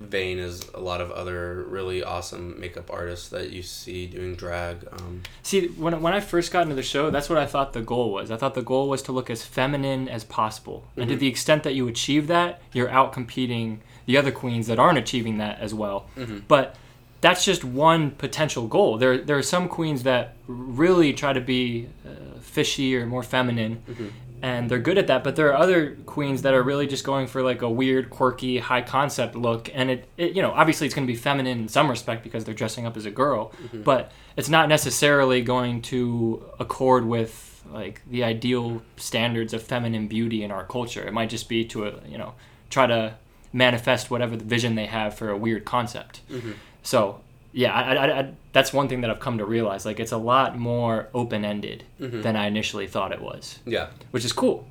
[0.00, 4.86] vein as a lot of other really awesome makeup artists that you see doing drag.
[4.92, 7.80] Um, See, when, when I first got into the show, that's what I thought the
[7.82, 8.30] goal was.
[8.30, 10.84] I thought the goal was to look as feminine as possible.
[10.96, 11.18] And to Mhm.
[11.20, 15.38] the extent that you achieve that, you're out competing the other queens that aren't achieving
[15.38, 16.06] that as well.
[16.16, 16.42] Mhm.
[16.48, 16.76] But
[17.20, 18.96] that's just one potential goal.
[18.98, 23.82] There, there are some queens that really try to be uh, fishy or more feminine,
[23.90, 24.10] Mhm.
[24.42, 25.24] And they're good at that.
[25.24, 28.58] But there are other queens that are really just going for like a weird, quirky,
[28.58, 31.68] high concept look, and it, it you know, obviously it's going to be feminine in
[31.68, 36.44] some respect because they're dressing up as a girl, but it's not necessarily going to
[36.58, 41.06] accord with like the ideal standards of feminine beauty in our culture.
[41.06, 42.34] It might just be to a, you know
[42.70, 43.14] try to
[43.52, 46.20] manifest whatever the vision they have for a weird concept.
[46.30, 46.54] Mhm.
[46.82, 47.20] So
[47.52, 49.84] yeah, I, I, I, that's one thing that I've come to realize.
[49.86, 52.22] Like it's a lot more open ended Mhm.
[52.22, 54.66] than I initially thought it was, yeah, which is cool.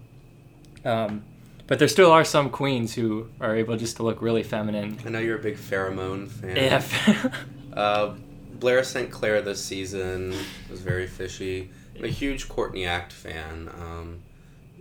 [0.86, 1.24] Um,
[1.68, 4.98] but there still are some queens who are able just to look really feminine.
[5.06, 6.56] I know you're a big Farrah Moan fan.
[6.56, 7.32] Yeah.
[7.74, 8.16] Uh,
[8.60, 9.12] Blair St.
[9.12, 10.34] Clair this season
[10.68, 11.70] was very fishy.
[11.96, 13.70] I'm a huge Courtney Act fan.
[13.80, 14.20] Um,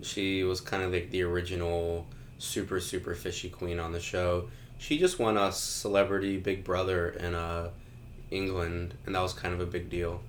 [0.01, 2.07] she was kind of like the original
[2.39, 4.49] super, super fishy queen on the show.
[4.79, 7.69] She just won a celebrity Big Brother in uh,
[8.31, 10.21] England, and that was kind of a big deal.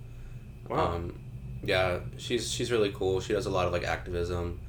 [0.70, 0.96] Wow.
[0.96, 1.20] Um,
[1.64, 3.20] yeah, she's she's really cool.
[3.20, 4.60] She does a lot of like activism,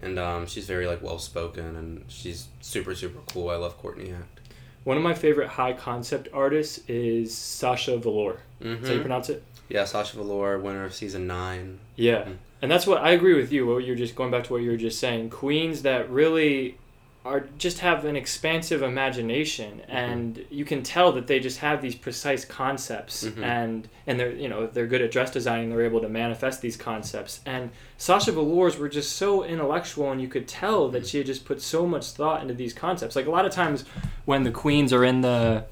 [0.00, 3.50] and um, she's very like well spoken, and she's super super cool.
[3.50, 4.40] I love Courtney Act.
[4.84, 7.94] One of my favorite high concept artists is Sasha.
[7.94, 9.00] Is that how you Mhm.
[9.00, 9.44] pronounce it?
[9.68, 11.78] Yeah, Sasha Velour, winner of season nine.
[11.96, 12.24] Yeah.
[12.24, 12.36] Mhm.
[12.62, 13.66] And that's what I agree with you.
[13.66, 15.30] What you're just going back to what you were just saying.
[15.30, 16.78] Queens that really
[17.24, 21.94] are just have an expansive imagination and you can tell that they just have these
[21.94, 23.42] precise concepts Mhm.
[23.44, 26.76] and and they're you know they're good at dress designing they're able to manifest these
[26.76, 27.40] concepts.
[27.46, 31.44] And Sasha Velour's were just so intellectual and you could tell that she had just
[31.44, 33.14] put so much thought into these concepts.
[33.14, 33.84] Like a lot of times
[34.24, 35.64] when the queens are in the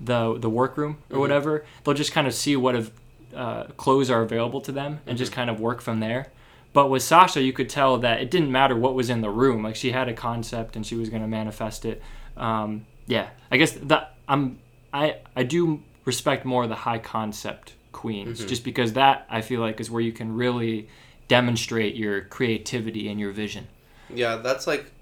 [0.00, 1.20] the the workroom or Mhm.
[1.20, 2.90] whatever they'll just kind of see what of
[3.34, 6.28] uh, clothes are available to them and just kind of work from there
[6.78, 9.64] but with Sasha, you could tell that it didn't matter what was in the room.
[9.64, 12.00] Like she had a concept and she was going to manifest it.
[12.36, 14.60] Um, yeah, I guess that I'm
[14.94, 19.80] I I do respect more the high concept queens, just because that I feel like
[19.80, 20.88] is where you can really
[21.26, 23.66] demonstrate your creativity and your vision.
[24.08, 24.92] Yeah, that's like,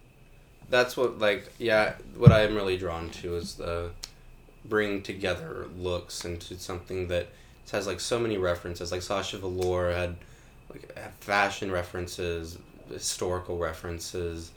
[0.70, 1.96] that's what like yeah.
[2.16, 3.90] What I'm really drawn to is the
[4.64, 7.26] bringing together looks into something that
[7.70, 8.92] has like so many references.
[8.92, 10.16] Like Sasha Velour had
[11.20, 12.58] fashion references,
[12.90, 14.50] historical references,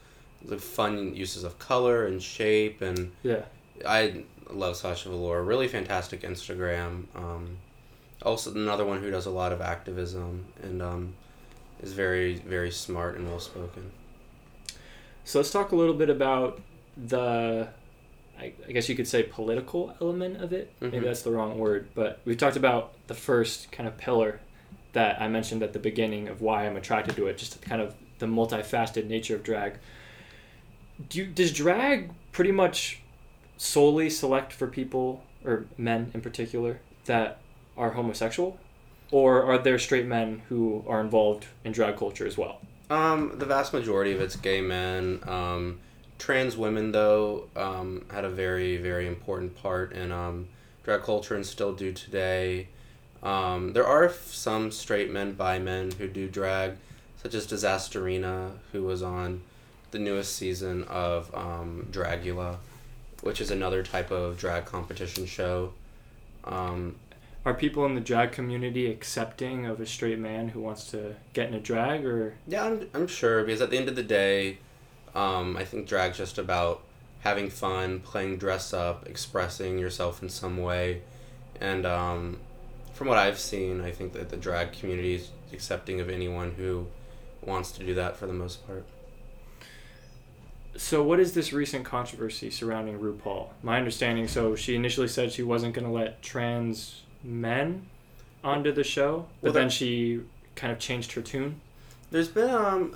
[0.46, 3.44] the fun uses of color and shape, and Yeah.
[3.86, 5.44] I love Sasha Velour.
[5.44, 7.06] Really fantastic Instagram.
[7.16, 7.58] Um,
[8.22, 11.14] also another one who does a lot of activism and um,
[11.82, 13.92] is very very smart and well spoken.
[15.24, 16.60] So let's talk a little bit about
[16.98, 17.70] the,
[18.40, 20.74] I, guess you could say political element of it.
[20.82, 21.04] Maybe Mhm.
[21.04, 24.40] that's the wrong word, but we've talked about the first kind of pillar
[24.94, 27.96] that I mentioned at the beginning of why I'm attracted to it, just kind of
[28.20, 29.78] the multifaceted nature of drag.
[31.10, 33.02] Do you, does drag pretty much
[33.58, 37.40] solely select for people or men in particular that
[37.78, 38.60] are homosexual,
[39.12, 42.60] or are there straight men who are involved in drag culture as well?
[42.90, 45.22] Um, the vast majority of it's gay men.
[45.28, 45.80] Um,
[46.18, 50.50] trans women, though, um, had a very, very important part in um,
[50.84, 52.68] drag culture and still do today.
[53.22, 56.78] Um, there are f- some straight men, bi men who do drag,
[57.22, 59.42] such as Disasterina, who was on
[59.92, 62.58] the newest season of um, Dragula,
[63.22, 65.74] which is another type of drag competition show.
[66.46, 66.96] Um,
[67.46, 71.50] Are people in the drag community accepting of a straight man who wants to get
[71.50, 74.60] in a drag or Yeah, I'm, I'm sure because at the end of the day,
[75.14, 76.84] um, I think drag's just about
[77.22, 81.02] having fun, playing dress up, expressing yourself in some way,
[81.60, 82.38] and um,
[83.00, 86.88] from what I've seen, I think that the drag community is accepting of anyone who
[87.42, 88.84] wants to do that for the most part.
[90.76, 93.52] so what is this recent controversy surrounding RuPaul?
[93.64, 97.86] My understanding so she initially said she wasn't going to let trans men
[98.44, 100.20] onto the show, but Well, then she
[100.56, 101.62] kind of changed her tune.
[102.12, 102.96] There's been um,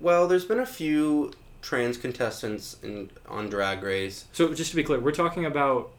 [0.00, 1.32] well, there's been a few
[1.62, 4.26] trans contestants in on Drag Race.
[4.32, 5.90] So just to be clear, we're talking about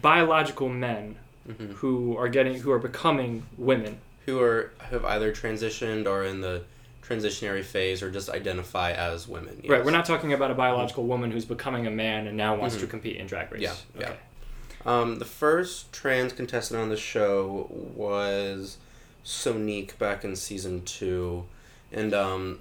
[0.00, 3.98] biological men hmm who are getting who are becoming women.
[4.26, 6.62] who are have either transitioned or in the
[7.02, 9.60] transitionary phase or just identify as women.
[9.66, 12.76] Right, we're not talking about a biological woman who's becoming a man and now wants
[12.76, 12.90] to Mhm.
[12.90, 13.62] compete in drag race.
[13.62, 14.12] Yeah, yeah.
[14.86, 18.76] Um, the first trans contestant on the show was
[19.24, 21.46] Sonique back in season two,
[21.90, 22.60] and um,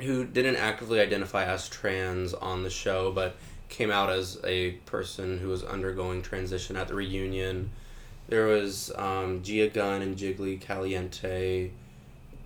[0.00, 3.36] who didn't actively identify as trans on the show, but
[3.70, 7.70] came out as a person who was undergoing transition at the reunion.
[8.32, 11.70] There was um, Gia Gunn and Jiggly Caliente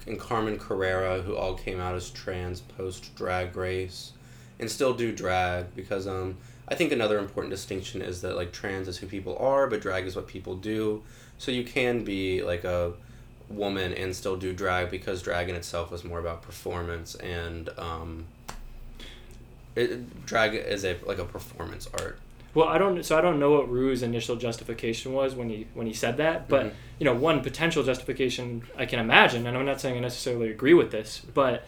[0.05, 4.11] and Carmen Carrera, who all came out as trans post Drag Race,
[4.59, 8.88] and still do drag because um, I think another important distinction is that like trans
[8.88, 11.05] is who people are, but drag is what people do.
[11.38, 12.94] So you can be like a
[13.49, 18.27] woman and still do drag because drag in itself is more about performance and um,
[19.77, 22.18] it, drag is a like a performance art.
[22.57, 23.05] Well, I don't.
[23.05, 26.49] So I don't know what Ru's initial justification was when he when he said that.
[26.49, 26.73] But Mhm.
[26.99, 30.73] you know, one potential justification I can imagine, and I'm not saying I necessarily agree
[30.73, 31.66] with this, but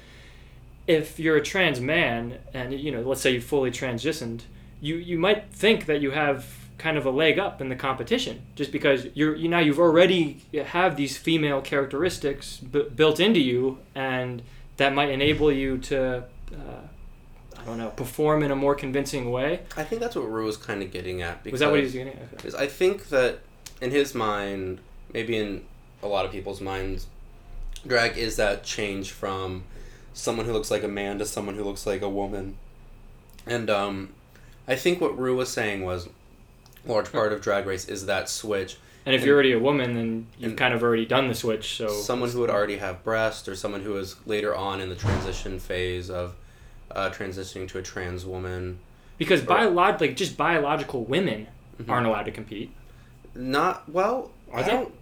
[0.87, 4.41] if you're a trans man and you know, let's say you fully transitioned,
[4.81, 6.47] you you might think that you have
[6.79, 10.39] kind of a leg up in the competition just because you're you now you've already
[10.69, 14.41] have these female characteristics b- built into you, and
[14.79, 16.25] that might enable you to.
[16.51, 16.87] Uh,
[17.69, 19.61] don't know, perform in a more convincing way.
[19.77, 21.43] I think that's what Ru was kind of getting at.
[21.45, 22.31] Because Was that what he was getting at?
[22.37, 23.39] Because I think that
[23.81, 24.81] in his mind,
[25.13, 25.65] maybe in
[26.03, 27.07] a lot of people's minds,
[27.87, 29.65] drag is that change from
[30.13, 32.57] someone who looks like a man to someone who looks like a woman.
[33.47, 34.15] And um,
[34.67, 36.09] I think what Ru was saying was
[36.87, 38.77] a large part of Drag Race is that switch.
[39.07, 41.77] And if And- you're already a woman, then you've kind of already done the switch.
[41.77, 44.95] So Someone who would already have breast, or someone who is later on in the
[44.97, 46.35] transition phase of
[46.95, 48.79] uh, transitioning to a trans woman.
[49.19, 51.47] because biolog- like just biological women
[51.81, 51.91] Mm-hmm.
[51.93, 52.73] aren't allowed to compete.
[53.37, 54.33] Not well.
[54.51, 54.71] Are I they?
[54.73, 54.93] don't.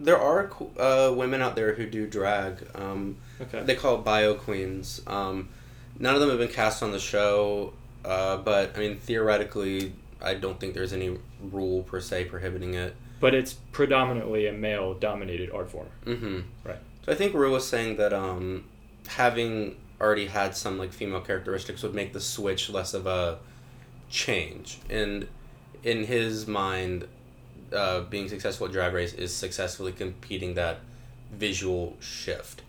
[0.00, 2.66] There are uh, women out there who do drag.
[2.74, 3.62] Um, Okay.
[3.64, 5.02] They call it bio queens.
[5.06, 5.48] Um,
[5.98, 7.74] none of them have been cast on the show,
[8.04, 12.94] uh, but I mean theoretically, I don't think there's any rule per se prohibiting it.
[13.20, 15.88] but it's predominantly a male-dominated art form.
[16.06, 16.40] Mm-hmm.
[16.64, 16.78] Right.
[17.04, 18.64] So I think Ru was saying that um,
[19.08, 23.38] having already had some like female characteristics would make the switch less of a
[24.10, 24.78] change.
[24.90, 25.28] And
[25.84, 27.06] in his mind,
[27.72, 30.80] uh, being successful at Drag Race is successfully competing that
[31.32, 32.62] visual shift.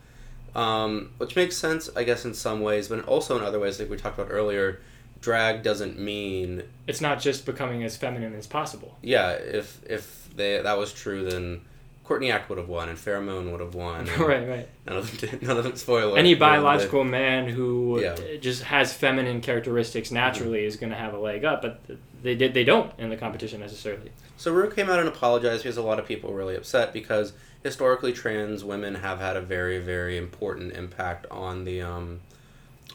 [0.55, 3.89] Um, which makes sense, I guess, in some ways, but also in other ways, like
[3.89, 4.79] we talked about earlier,
[5.19, 8.97] drag doesn't mean It's not just becoming as feminine as possible.
[9.01, 9.31] yeah.
[9.31, 11.61] If if they that was true, then
[12.03, 14.05] Courtney Act would have won and Farrah Moan would have won.
[14.19, 14.69] right, right.
[14.85, 15.41] None of them did.
[15.47, 16.17] None of them spoiler.
[16.17, 18.15] Any biological man who Yeah.
[18.41, 21.79] just has feminine characteristics naturally is going to have a leg up, but
[22.21, 24.11] they did they don't in the competition necessarily.
[24.37, 27.31] So Ru came out and apologized because a lot of people were really upset because
[27.63, 32.19] historically trans women have had a very very important impact on the um,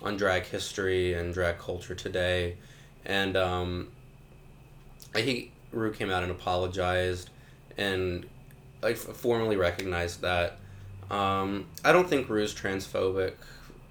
[0.03, 2.57] on drag history and drag culture today,
[3.07, 3.89] and um,
[5.15, 7.31] I think Ru came out and apologized
[7.79, 8.27] and
[8.83, 10.59] f- formally recognized that.
[11.11, 13.33] Um, I don't think Ru's transphobic,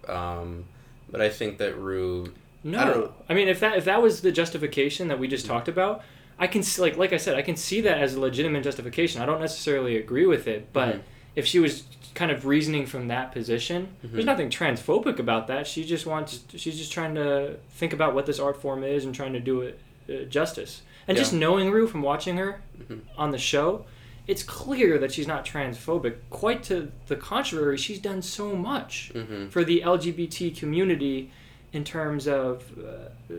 [0.08, 0.66] um,
[1.10, 4.32] but I think that Ru No, I I mean if that if that was the
[4.32, 6.04] justification that we just talked about,
[6.40, 9.22] I can see, like like I said, I can see that as a legitimate justification.
[9.22, 11.02] I don't necessarily agree with it, but Mhm.
[11.36, 14.14] if she was kind of reasoning from that position, Mm-hmm.
[14.16, 15.66] there's nothing transphobic about that.
[15.68, 19.14] She just wants she's just trying to think about what this art form is and
[19.16, 20.82] trying to do it uh, justice.
[21.08, 23.00] And just knowing Ru from watching her Mhm.
[23.18, 23.86] on the show,
[24.28, 26.16] it's clear that she's not transphobic.
[26.30, 29.50] Quite to the contrary, she's done so much Mhm.
[29.50, 31.32] for the LGBT community
[31.74, 33.38] in terms of uh, uh,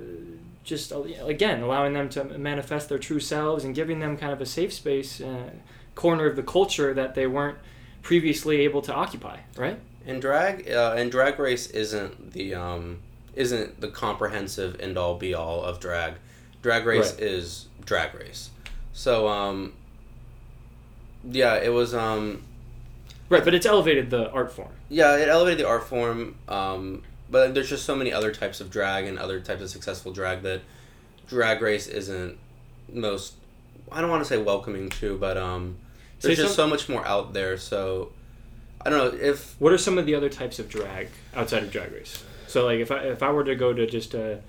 [0.65, 4.41] just uh, again allowing them to manifest their true selves and giving them kind of
[4.41, 5.51] a safe space, uh,
[5.95, 7.59] corner of the culture that they weren't
[8.03, 9.39] previously able to occupy.
[9.57, 9.79] Right?
[10.07, 13.01] And drag uh, and drag race isn't the um,
[13.35, 16.15] isn't the comprehensive end all be all of drag.
[16.63, 17.23] Drag race Right.
[17.23, 18.51] is drag race.
[18.93, 19.73] So um,
[21.25, 22.43] yeah, it was um,
[23.29, 23.45] Right.
[23.45, 24.71] But it's elevated the art form.
[24.89, 26.37] yeah, it elevated the art form.
[26.49, 30.13] Um, but there's just so many other types of drag and other types of successful
[30.13, 30.63] drag that
[31.29, 32.39] drag race isn't
[32.91, 33.35] most.
[33.93, 35.77] I don't want to say welcoming to, but um,
[36.21, 37.59] Say there's just some- so much more out there.
[37.59, 38.13] So
[38.85, 41.71] I don't know if What are some of the other types of drag outside of
[41.71, 42.23] Drag Race?
[42.47, 44.41] So, like, if I if I were to go to just a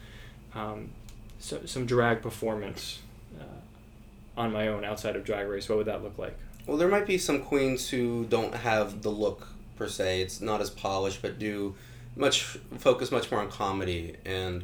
[0.56, 0.92] um,
[1.40, 3.00] so, some drag performance
[3.38, 6.38] uh, on my own outside of Drag Race, what would that look like?
[6.66, 10.22] Well, there might be some queens who don't have the look per se.
[10.22, 11.76] It's not as polished, but do
[12.16, 12.44] much
[12.78, 14.64] focus much more on comedy, and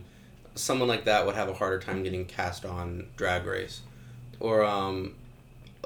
[0.56, 3.82] someone like that would have a harder time getting cast on Drag Race.
[4.40, 5.16] Or um,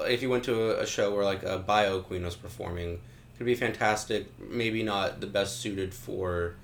[0.00, 3.00] if you went to a, a show where like a bio queen was performing,
[3.36, 4.26] could be fantastic.
[4.38, 6.56] Maybe not the best suited for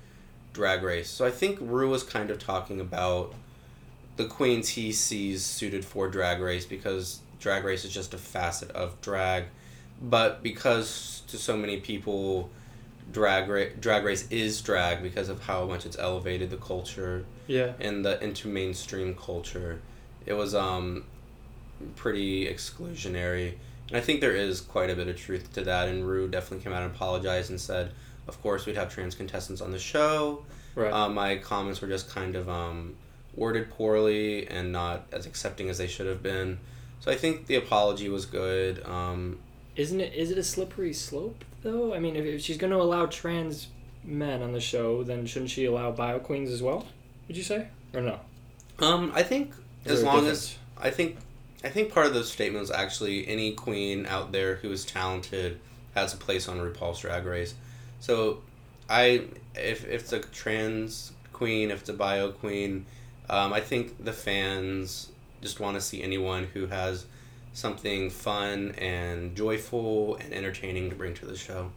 [0.53, 1.09] Drag Race.
[1.09, 3.33] So I think Ru was kind of talking about
[4.17, 8.71] the queens he sees suited for drag race because drag race is just a facet
[8.71, 9.45] of drag
[10.01, 12.49] but because to so many people
[13.11, 17.73] drag ra- drag race is drag because of how much it's elevated the culture Yeah.
[17.79, 19.79] and the into mainstream culture
[20.25, 21.03] it was um
[21.95, 23.53] pretty exclusionary
[23.87, 26.63] and i think there is quite a bit of truth to that and Ru definitely
[26.63, 27.91] came out and apologized and said
[28.27, 30.43] of course we'd have trans contestants on the show
[30.75, 30.91] Right.
[30.93, 32.95] uh, my comments were just kind of um,
[33.33, 36.59] worded poorly and not as accepting as they should have been.
[36.99, 38.85] So I think the apology was good.
[38.85, 39.39] Um,
[39.75, 40.13] Isn't it?
[40.13, 41.93] Is it a slippery slope though?
[41.93, 43.67] I mean, if, if she's going to allow trans
[44.03, 46.85] men on the show, then shouldn't she allow bio queens as well?
[47.27, 48.19] Would you say or no?
[48.79, 49.53] um, I think
[49.85, 50.57] as long difference?
[50.77, 51.17] as I think
[51.63, 55.59] I think part of the statement was actually any queen out there who is talented
[55.95, 57.55] has a place on RuPaul's Drag Race.
[57.99, 58.41] So
[58.89, 62.85] I if if it's a trans queen, if it's a bio queen,
[63.29, 65.09] um, I think the fans
[65.41, 67.05] just want to see anyone who has
[67.53, 71.71] something fun and joyful and entertaining to bring to the show.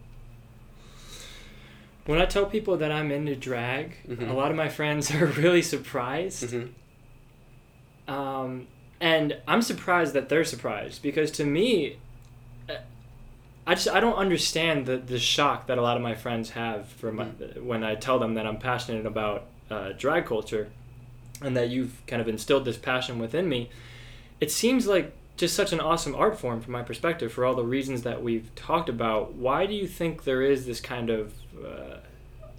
[2.05, 4.29] When I tell people that I'm into drag, Mhm.
[4.29, 6.43] a lot of my friends are really surprised.
[6.45, 8.11] Mm-hmm.
[8.11, 8.67] Um,
[8.99, 11.97] and I'm surprised that they're surprised because to me,
[12.69, 12.73] uh,
[13.65, 16.87] I just I don't understand the the shock that a lot of my friends have
[16.87, 17.25] for my,
[17.61, 20.69] when I tell them that I'm passionate about uh, drag culture,
[21.41, 23.69] and that you've kind of instilled this passion within me.
[24.39, 27.63] it seems like just such an awesome art form from my perspective for all the
[27.63, 29.33] reasons that we've talked about.
[29.33, 31.33] Why do you think there is this kind of
[31.65, 31.97] uh,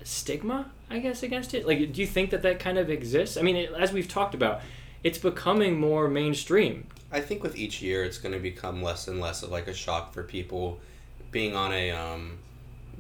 [0.02, 1.66] stigma, I guess, against it?
[1.66, 3.36] Like, do you think that that kind of exists?
[3.36, 4.62] I mean, it, as we've talked about,
[5.04, 6.88] it's becoming more mainstream.
[7.12, 9.74] I think with each year, it's going to become less and less of like a
[9.74, 10.80] shock for people
[11.30, 12.38] being on a um,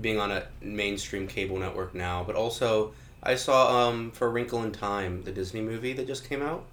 [0.00, 2.22] being on a mainstream cable network now.
[2.24, 2.92] But also,
[3.22, 6.64] I saw um, for Wrinkle in Time, the Disney movie that just came out.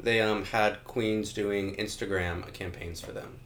[0.00, 3.38] They um, had queens doing Instagram campaigns for them,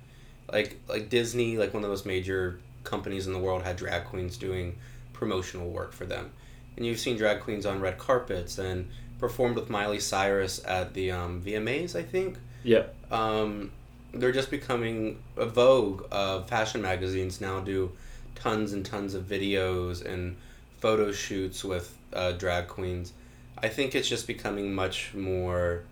[0.53, 4.05] like like Disney, like one of the most major companies in the world, had drag
[4.05, 4.77] queens doing
[5.13, 6.31] promotional work for them.
[6.77, 8.89] And you've seen drag queens on red carpets and
[9.19, 12.39] performed with Miley Cyrus at the um, VMAs, I think.
[12.65, 12.85] Yeah.
[13.11, 13.73] Um,
[14.13, 17.93] they're just becoming a vogue of fashion magazines now do
[18.35, 20.37] tons and tons of videos and
[20.83, 23.13] photo shoots with uh, drag queens.
[23.57, 25.85] I think it's just becoming much more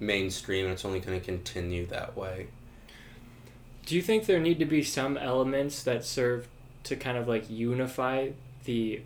[0.00, 2.48] mainstream and it's only going to continue that way.
[3.86, 6.48] Do you think there need to be some elements that serve
[6.82, 8.30] to kind of like unify
[8.64, 9.02] the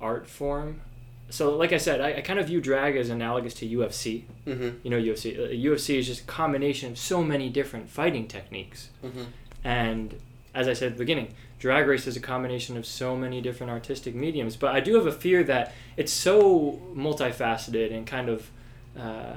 [0.00, 0.80] art form?
[1.28, 4.22] So, like I said, I, I kind of view drag as analogous to UFC.
[4.46, 4.70] Mm-hmm.
[4.84, 5.38] You know, UFC.
[5.38, 8.88] Uh, UFC is just a combination of so many different fighting techniques.
[9.04, 9.24] Mm-hmm.
[9.64, 10.14] And
[10.54, 13.70] as I said at the beginning, drag race is a combination of so many different
[13.70, 14.56] artistic mediums.
[14.56, 18.50] But I do have a fear that it's so multifaceted and kind of
[18.98, 19.36] uh,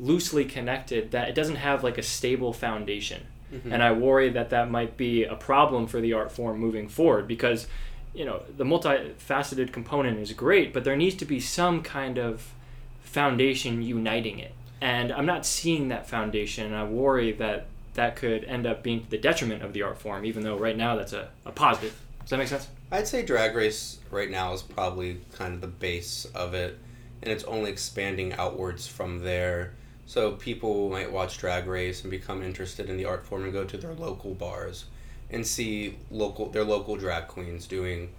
[0.00, 3.26] loosely connected that it doesn't have like a stable foundation.
[3.52, 3.72] Mhm.
[3.72, 7.26] And I worry that that might be a problem for the art form moving forward
[7.26, 7.66] because,
[8.14, 12.54] you know, the multifaceted component is great, but there needs to be some kind of
[13.02, 14.54] foundation uniting it.
[14.80, 19.06] And I'm not seeing that foundation, and I worry that that could end up being
[19.10, 21.98] the detriment of the art form, even though right now that's a, a positive.
[22.20, 22.68] Does that make sense?
[22.90, 26.78] I'd say Drag Race right now is probably kind of the base of it,
[27.22, 29.74] and it's only expanding outwards from there.
[30.06, 33.64] So people might watch Drag Race and become interested in the art form and go
[33.64, 34.86] to their local bars
[35.30, 38.10] and see local their local drag queens doing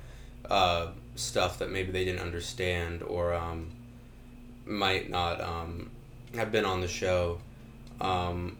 [0.49, 3.69] uh, stuff that maybe they didn't understand or um,
[4.65, 5.89] might not um,
[6.35, 7.39] have been on the show.
[7.99, 8.57] Um,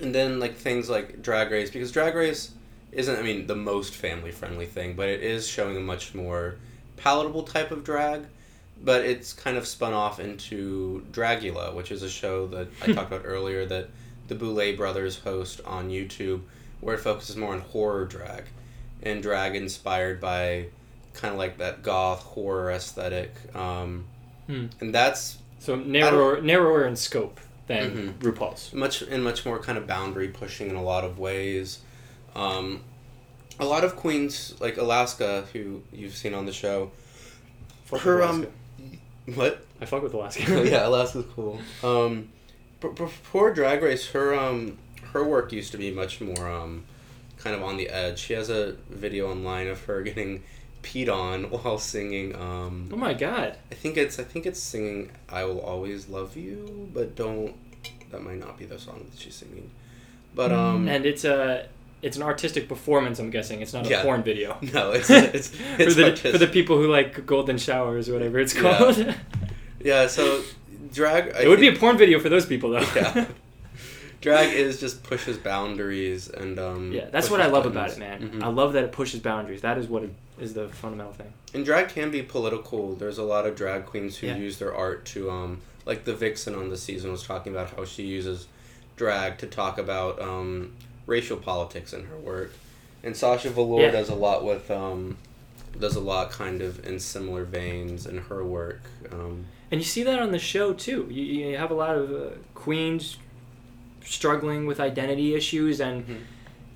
[0.00, 2.52] and then like things like Drag Race because Drag Race
[2.92, 6.56] isn't I mean the most family friendly thing, but it is showing a much more
[6.96, 8.24] palatable type of drag.
[8.82, 13.12] But it's kind of spun off into Dragula, which is a show that I talked
[13.12, 13.90] about earlier that
[14.28, 16.40] the Boulet brothers host on YouTube,
[16.80, 18.44] where it focuses more on horror drag,
[19.02, 20.66] and drag inspired by
[21.12, 23.34] kind of like that goth horror aesthetic.
[23.54, 24.06] Um,
[24.46, 24.66] Hmm.
[24.80, 27.38] And that's So narrower, narrower in scope
[27.70, 28.32] than Mhm.
[28.32, 28.72] RuPaul's.
[28.72, 31.78] much and much more kind of boundary pushing in a lot of ways.
[32.34, 32.82] Um,
[33.58, 36.90] a lot of queens like Alaska, who you've seen on the show,
[37.84, 38.46] Fuck her um,
[39.34, 39.64] what?
[39.80, 40.42] I fuck with Alaska.
[40.68, 41.60] yeah, Alaska's cool.
[41.82, 42.28] Um,
[42.80, 44.78] but before Drag Race, her um,
[45.12, 46.84] her work used to be much more um,
[47.38, 48.18] kind of on the edge.
[48.18, 50.42] She has a video online of her getting
[50.82, 52.34] peed on while singing.
[52.34, 53.56] Um, Oh my god.
[53.70, 57.54] I think it's I think it's singing "I Will Always Love You," but don't.
[58.10, 59.70] That might not be the song that she's singing.
[60.34, 61.66] But um, And it's a
[62.02, 63.18] it's an artistic performance.
[63.18, 64.02] I'm guessing it's not a Yeah.
[64.02, 64.56] porn video.
[64.72, 68.54] no, it's it's for the for the people who like golden showers or whatever it's
[68.54, 69.14] called.
[69.80, 70.06] yeah.
[70.06, 70.42] So
[70.92, 71.34] drag.
[71.34, 72.80] I it would be a porn video for those people though.
[72.96, 73.26] Yeah.
[74.20, 76.92] Drag is just pushes boundaries and um.
[76.92, 78.30] Yeah, that's what I love about it, buttons.
[78.32, 78.40] man.
[78.40, 78.44] Mhm.
[78.44, 79.62] I love that it pushes boundaries.
[79.62, 81.32] That is what it, is the fundamental thing.
[81.54, 82.94] And drag can be political.
[82.94, 84.36] There's a lot of drag queens who Yeah.
[84.36, 87.84] use their art to um like the Vixen on the season was talking about how
[87.86, 88.46] she uses
[88.96, 90.72] drag to talk about um
[91.06, 92.52] racial politics in her work.
[93.02, 93.90] And Sasha Velour Yeah.
[93.90, 95.16] does a lot with um
[95.78, 98.82] does a lot kind of in similar veins in her work.
[99.10, 101.06] Um And you see that on the show too.
[101.10, 103.16] You, you have a lot of uh, queens
[104.04, 106.16] struggling with identity issues, and Mhm.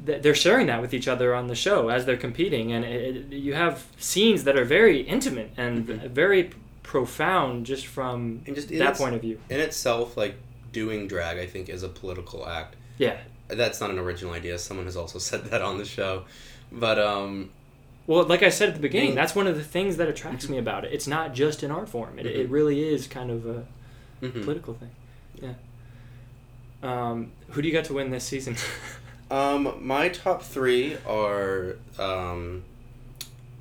[0.06, 2.72] th- they're sharing that with each other on the show as they're competing.
[2.72, 6.10] And it, it- you have scenes that are very intimate and Mhm.
[6.10, 6.50] very
[6.82, 9.38] profound just from just- that it's- point of view.
[9.50, 10.34] in itself like
[10.72, 12.76] doing drag I think is a political act.
[12.98, 13.16] Yeah.
[13.48, 14.58] That's not an original idea.
[14.58, 16.24] Someone has also said that on the show.
[16.70, 17.50] But um
[18.06, 19.14] Well, like I said at the beginning, Mm.
[19.14, 20.92] that's one of the things that attracts me about it.
[20.92, 22.18] It's not just an art form.
[22.18, 22.52] It, it Mhm.
[22.52, 23.64] really is kind of a
[24.22, 24.42] mhm.
[24.42, 24.90] political thing.
[25.40, 25.54] Yeah.
[26.84, 28.56] Um, who do you got to win this season?
[29.30, 32.62] Um, my top three are um,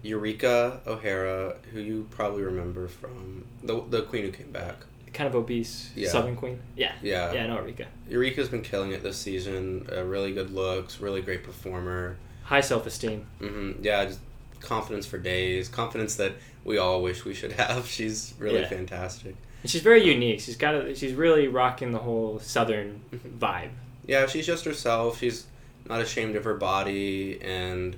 [0.03, 4.75] Eureka O'Hara, who you probably remember from the the Queen who came back.
[5.13, 6.09] kind of obese Yeah.
[6.09, 6.59] Southern Queen.
[6.75, 6.91] Yeah.
[7.01, 7.85] Yeah, Yeah, I know Rika.
[8.09, 9.87] Eureka's been killing it this season.
[9.91, 12.17] Uh, really good looks, really great performer.
[12.43, 13.25] High self esteem.
[13.39, 14.19] hmm Yeah, just
[14.59, 15.69] confidence for days.
[15.69, 16.33] Confidence that
[16.65, 17.87] we all wish we should have.
[17.87, 18.67] She's really Yeah.
[18.67, 19.35] fantastic.
[19.63, 20.41] And she's very unique.
[20.41, 23.01] She's got a, she's really rocking the whole southern
[23.39, 23.69] vibe.
[24.05, 25.19] Yeah, she's just herself.
[25.19, 25.45] She's
[25.87, 27.95] not ashamed of her body, and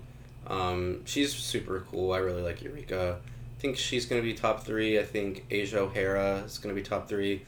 [0.48, 2.14] um, she's super cool.
[2.14, 3.20] I really like Eureka.
[3.20, 5.00] I think she's gonna be top three.
[5.00, 7.42] I think Asia O'Hara is gonna be top three.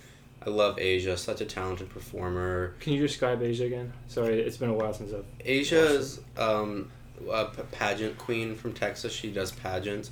[0.45, 2.73] I love Asia, such a talented performer.
[2.79, 3.93] Can you describe Asia again?
[4.07, 5.25] Sorry, it's been a while since I've.
[5.43, 6.89] Asia is um,
[7.29, 9.13] a pageant queen from Texas.
[9.13, 10.09] She does pageants,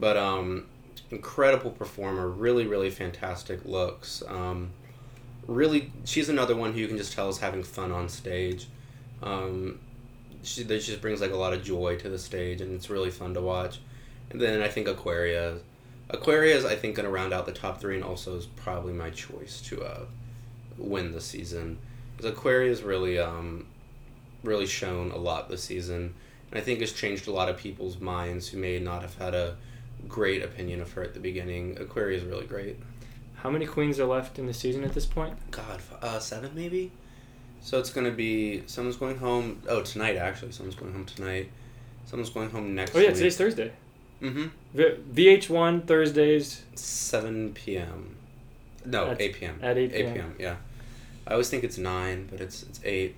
[0.00, 0.66] but um,
[1.10, 2.28] incredible performer.
[2.28, 4.22] Really, really fantastic looks.
[4.26, 4.70] Um,
[5.46, 8.68] really, she's another one who you can just tell is having fun on stage.
[9.22, 9.78] Um,
[10.42, 13.10] she, that just brings like a lot of joy to the stage, and it's really
[13.10, 13.80] fun to watch.
[14.30, 15.58] And then I think Aquaria,
[16.10, 18.92] Aquaria is I think going to round out the top three, and also is probably
[18.92, 20.04] my choice to uh,
[20.78, 21.78] win the season.
[22.16, 23.66] Because Aquaria is really um,
[24.42, 26.14] really shown a lot this season,
[26.50, 29.34] and I think has changed a lot of people's minds who may not have had
[29.34, 29.56] a
[30.08, 31.76] great opinion of her at the beginning.
[31.80, 32.78] Aquaria is really great.
[33.36, 35.34] How many queens are left in the season at this point?
[35.50, 36.90] God, uh, seven maybe.
[37.60, 39.62] So it's gonna be someone's going home.
[39.68, 41.50] Oh, tonight actually, someone's going home tonight.
[42.06, 42.94] Someone's going home next.
[42.94, 43.16] Oh yeah, week.
[43.16, 43.72] today's Thursday.
[44.22, 44.46] Mm-hmm.
[44.74, 46.62] V- VH1 Thursdays.
[46.74, 48.16] Seven p.m.
[48.84, 49.58] No, At- eight p.m.
[49.62, 50.14] at 8 Eight p.m..
[50.14, 50.34] p.m.
[50.38, 50.56] Yeah,
[51.26, 53.16] I always think it's nine, but it's it's eight.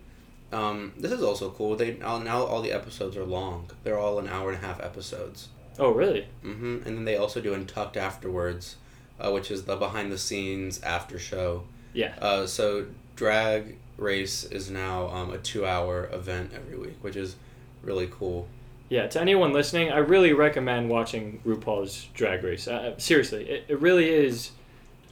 [0.51, 1.77] Um, this is also cool.
[1.77, 3.71] They now all the episodes are long.
[3.85, 5.49] They're all an hour and a half episodes.
[5.79, 6.27] Oh really?
[6.45, 6.83] Mm-hmm.
[6.85, 8.77] And then they also do Untucked afterwards,
[9.21, 11.65] uh, which is the behind the scenes after show.
[11.93, 12.15] Yeah.
[12.21, 17.37] Uh, so drag race is now um, a two hour event every week, which is
[17.83, 18.49] really cool.
[18.89, 22.67] Yeah, to anyone listening, I really recommend watching RuPaul's Drag Race.
[22.67, 24.53] Uh, seriously, it, it really is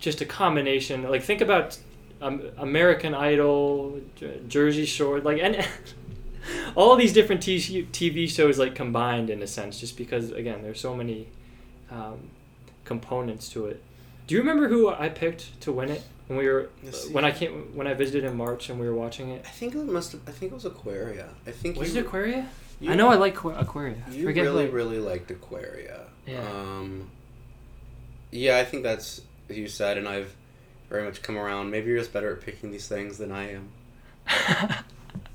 [0.01, 1.03] just a combination.
[1.03, 1.79] Like, think about
[2.23, 4.01] um, American Idol,
[4.49, 5.57] Jersey Shore, like, and
[6.75, 10.95] all these different TV, shows, like, combined in a sense, just because, again, there's so
[10.95, 11.29] many
[11.91, 12.19] um,
[12.85, 13.83] components to it.
[14.27, 17.13] Do you remember who I picked to win it when we were Let's see.
[17.13, 19.45] when I came when I visited in March and we were watching it?
[19.47, 20.13] I think it must.
[20.13, 21.29] Have, I think it was Aquaria.
[21.47, 22.49] I think Was you, it Aquaria?
[22.81, 24.03] you- I know I like Aqu- Aquaria.
[24.07, 26.07] I You forget really, I- really liked Aquaria.
[26.27, 26.41] Yeah.
[26.41, 27.09] Um,
[28.33, 30.35] yeah, I think that's you said, and I've
[30.91, 31.71] very much come around.
[31.71, 33.69] Maybe you're just better at picking these things than I am.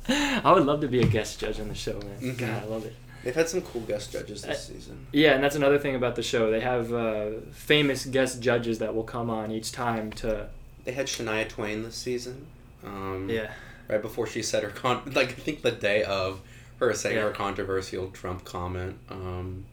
[0.43, 2.19] I would love to be a guest judge on the show, man.
[2.19, 2.37] Mhm.
[2.37, 2.95] God, I love it.
[3.23, 5.05] They've had some cool guest judges this Uh, season.
[5.11, 6.49] Yeah, and that's another thing about the show.
[6.49, 10.47] They have uh, famous guest judges that will come on each time to.
[10.85, 12.47] They had Shania Twain this season.
[12.83, 13.51] Um, Yeah.
[13.87, 16.41] Right before she said her con, like I think the day of
[16.79, 17.23] her saying Yeah.
[17.23, 18.97] her controversial Trump comment.
[19.09, 19.65] Um,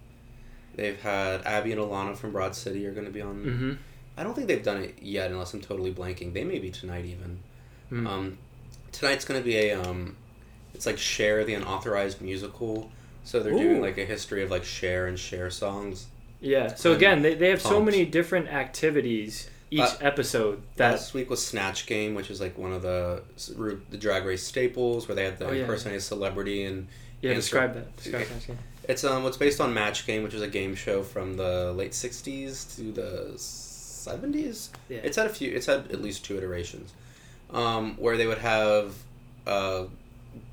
[0.74, 3.36] they've had Abbi and Ilana from Broad City are going to be on.
[3.44, 3.72] Mm-hmm.
[4.18, 6.34] I don't think they've done it yet, unless I'm totally blanking.
[6.34, 7.38] They may be tonight even.
[7.90, 8.06] Mm.
[8.06, 8.38] Um,
[8.98, 10.16] tonight's going to be a um,
[10.74, 12.90] it's like Cher the unauthorized musical.
[13.24, 16.06] So they're doing like a history of like Cher and Cher songs.
[16.40, 16.74] Yeah.
[16.74, 20.62] So again, they, they have so many different activities each Uh, episode.
[20.76, 23.22] That Last week was Snatch Game, which is like one of the
[23.90, 25.62] the drag race staples, where they had the Oh, yeah.
[25.62, 26.86] impersonated celebrity and
[27.20, 27.30] yeah.
[27.32, 27.96] answer- Describe that.
[27.96, 28.56] Describe Okay.
[28.88, 31.92] It's um it's based on Match Game, which is a game show from the late
[31.92, 34.70] '60s to the '70s.
[34.88, 34.98] Yeah.
[35.02, 35.52] It's had a few.
[35.54, 36.92] It's had at least two iterations,
[37.52, 38.94] um, where they would have
[39.46, 39.84] uh,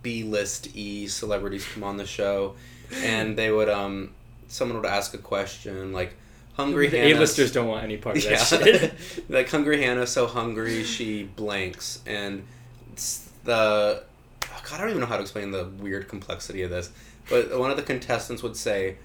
[0.02, 2.56] B-list E celebrities come on the show,
[3.04, 4.12] and they would um
[4.48, 6.16] someone would ask a question like
[6.56, 7.16] Hungry the Hannah.
[7.16, 8.93] A-listers don't want any part of that Yeah, shit.
[9.30, 12.46] like Hungry Hannah, so hungry she blanks, and
[13.43, 14.04] the
[14.43, 16.89] oh, God, I don't even know how to explain the weird complexity of this.
[17.30, 18.98] But one of the contestants would say,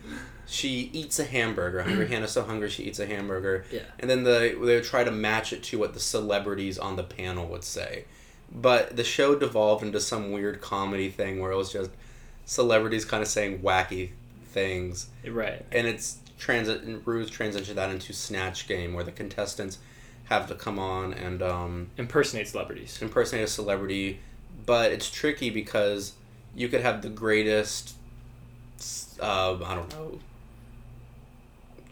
[0.51, 1.83] she eats a hamburger.
[1.83, 3.65] Hungry Hannah's so hungry she eats a hamburger.
[3.71, 3.83] Yeah.
[3.99, 7.05] And then the they would try to match it to what the celebrities on the
[7.05, 8.05] panel would say.
[8.53, 11.91] But the show devolved into some weird comedy thing where it was just
[12.45, 14.11] celebrities kind of saying wacky
[14.47, 15.65] things right.
[15.71, 19.79] and it's transit Ru's transitioned that into Snatch Game where the contestants
[20.25, 23.01] have to come on and um, Impersonate celebrities.
[23.03, 24.21] impersonate a celebrity,
[24.65, 26.15] but it's tricky because
[26.55, 27.95] you could have the greatest.
[29.21, 30.19] Uh, I don't know.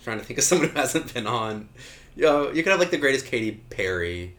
[0.03, 1.69] Trying to think of someone who hasn't been on.
[2.17, 4.35] You know, you could have like the greatest Katy Perry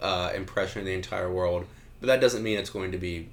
[0.00, 1.66] uh, impression in the entire world,
[2.00, 3.28] but that doesn't mean it's going to be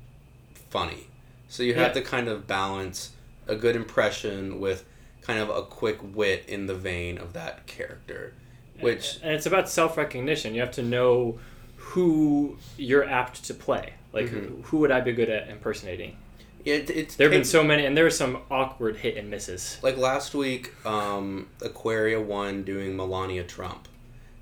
[0.69, 1.07] funny.
[1.49, 2.01] So you have Yeah.
[2.01, 3.11] to kind of balance
[3.47, 4.83] a good impression with
[5.21, 8.33] kind of a quick wit in the vein of that character,
[8.81, 10.53] which and it's about self-recognition.
[10.53, 11.39] You have to know
[11.77, 13.93] who you're apt to play.
[14.13, 14.39] Like Mm-hmm.
[14.57, 16.17] who, who would I be good at impersonating?
[16.63, 19.29] Yeah, it, it's There have been so many, and there are some awkward hit and
[19.29, 19.77] misses.
[19.81, 23.87] like last week um, aquaria won doing melania trump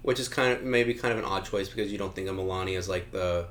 [0.02, 2.36] which is kind of maybe kind of an odd choice because you don't think of
[2.36, 3.46] melania as like the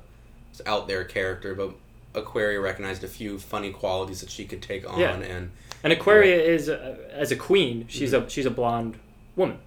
[0.65, 1.71] out there character but
[2.15, 5.13] aquaria recognized a few funny qualities that she could take on Yeah.
[5.15, 5.51] and
[5.83, 7.85] And Aquaria is uh, as a queen.
[7.89, 8.25] She's Mm-hmm.
[8.27, 8.97] a she's a blonde
[9.35, 9.59] woman.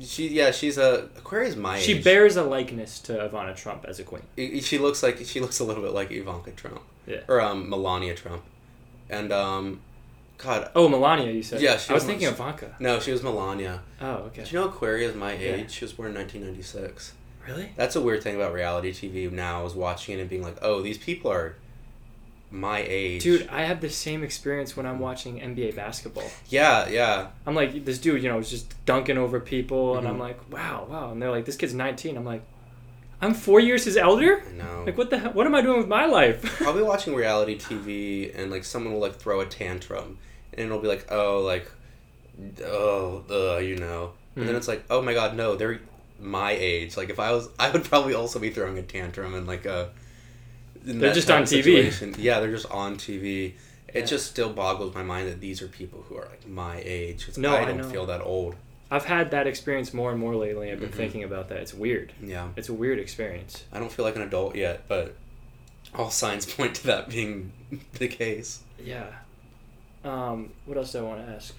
[0.00, 2.04] She yeah, she's a Aquaria's my She age.
[2.04, 4.22] bears a likeness to Ivana Trump as a queen.
[4.60, 6.80] She looks like she looks a little bit like Ivanka Trump.
[7.08, 7.20] Yeah.
[7.28, 8.42] Or um Melania Trump.
[9.10, 9.80] And um
[10.36, 11.60] God Oh, Melania, you said.
[11.60, 12.76] Yeah, she I was was- thinking Ivanka.
[12.78, 13.80] no, she was Melania.
[14.00, 14.42] Oh, okay.
[14.44, 15.60] Did you know Aquaria's my age?
[15.62, 15.66] Yeah.
[15.68, 17.14] She was born in nineteen ninety six.
[17.46, 17.70] Really?
[17.76, 20.82] That's a weird thing about reality TV now is watching it and being like, Oh,
[20.82, 21.56] these people are
[22.50, 23.22] my age.
[23.22, 26.30] Dude, I have the same experience when I'm watching NBA basketball.
[26.48, 27.28] Yeah, yeah.
[27.46, 30.20] I'm like, this dude, you know, is just dunking over people, and I'm Mhm.
[30.20, 31.10] like, wow, wow.
[31.12, 32.16] And they're like, this kid's 19.
[32.16, 32.42] I'm like,
[33.20, 34.42] I'm four years his elder?
[34.48, 34.84] I know.
[34.86, 35.32] Like, what the hell?
[35.32, 36.62] What am I doing with my life?
[36.66, 40.18] I'll be watching reality TV and like someone will like throw a tantrum
[40.52, 41.70] and it'll be like, oh, like,
[42.64, 44.12] oh, uh, you know.
[44.36, 44.58] And then Mhm.
[44.58, 45.80] it's like, oh my god, no, they're
[46.20, 46.96] my age.
[46.96, 49.90] Like if I was, I would probably also be throwing a tantrum and like a.
[50.86, 51.62] in They're just on TV.
[51.64, 52.14] situation.
[52.18, 53.54] Yeah, they're just on TV.
[53.88, 54.04] It Yeah.
[54.04, 57.26] just still boggles my mind that these are people who are like my age.
[57.26, 57.88] 'cause No, I I don't know.
[57.90, 58.54] feel that old.
[58.90, 60.70] I've had that experience more and more lately.
[60.72, 60.94] I've been Mhm.
[60.94, 61.58] thinking about that.
[61.58, 62.12] It's weird.
[62.22, 63.64] Yeah, It's a weird experience.
[63.72, 65.14] I don't feel like an adult yet, but
[65.94, 67.52] all signs point to that being
[67.94, 68.60] the case.
[68.82, 69.06] Yeah.
[70.04, 71.54] Um, what else do I want to ask?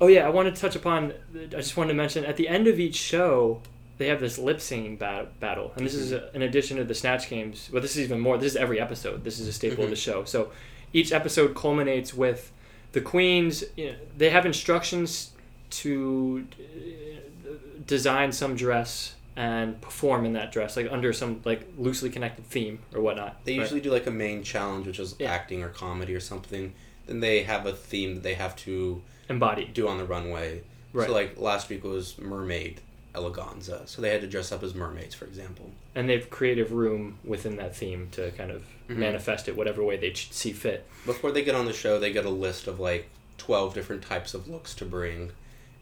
[0.00, 1.12] Oh yeah, I want to touch upon.
[1.34, 3.60] I just wanted to mention at the end of each show,
[3.98, 6.94] they have this lip syncing bat- battle, and this is a, in addition to the
[6.94, 7.68] snatch games.
[7.72, 8.38] But this is even more.
[8.38, 9.24] This is every episode.
[9.24, 10.24] This is a staple of the show.
[10.24, 10.52] So
[10.92, 12.50] each episode culminates with
[12.92, 13.62] the queens.
[13.76, 15.32] You know, they have instructions
[15.70, 17.50] to uh,
[17.86, 22.78] design some dress and perform in that dress, like under some like loosely connected theme
[22.94, 23.44] or whatnot.
[23.44, 23.62] They right?
[23.62, 25.30] usually do like a main challenge, which is Yeah.
[25.32, 26.72] acting or comedy or something.
[27.06, 29.64] Then they have a theme that they have to embody.
[29.72, 30.62] do on the runway.
[30.92, 31.06] Right.
[31.06, 32.80] So like last week was mermaid
[33.14, 35.70] eleganza, so they had to dress up as mermaids, for example.
[35.96, 38.96] and they have creative room within that theme to kind of Mhm.
[38.98, 40.86] manifest it whatever way they see fit.
[41.04, 43.08] Before they get on the show, they get a list of like
[43.38, 45.32] twelve different types of looks to bring,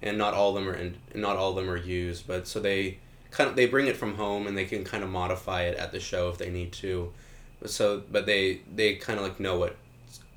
[0.03, 2.61] and not all of them are in, not all of them are used, but so
[2.61, 2.99] they
[3.31, 5.93] kind of they bring it from home and they can kind of modify it at
[5.93, 7.13] the show if they need to.
[7.67, 9.77] So, but they they kind of like know what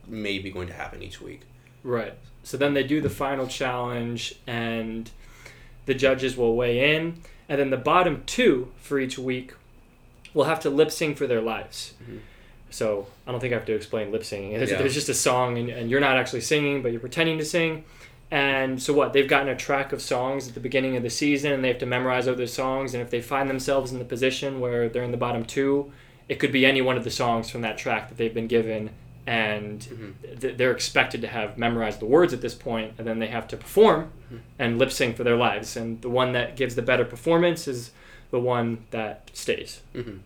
[0.07, 1.41] may be going to happen each week.
[1.84, 2.14] Right.
[2.43, 5.09] So then they do the final challenge, and
[5.86, 9.53] the judges will weigh in, and then the bottom two for each week
[10.34, 11.93] will have to lip sync for their lives.
[12.03, 12.20] Mhm.
[12.72, 14.57] So I don't think I have to explain lip syncing.
[14.57, 14.78] There's, Yeah.
[14.78, 17.84] there's just a song, and, and you're not actually singing, but you're pretending to sing.
[18.32, 19.11] And so what?
[19.11, 21.79] They've gotten a track of songs at the beginning of the season, and they have
[21.79, 22.93] to memorize all those songs.
[22.93, 25.91] And if they find themselves in the position where they're in the bottom two,
[26.29, 28.91] it could be any one of the songs from that track that they've been given,
[29.27, 30.39] and Mhm.
[30.39, 33.47] th- they're expected to have memorized the words at this point, and then they have
[33.49, 34.11] to perform
[34.57, 35.75] and lip sync for their lives.
[35.75, 37.91] And the one that gives the better performance is
[38.32, 39.82] the one that stays.
[39.93, 40.19] hmm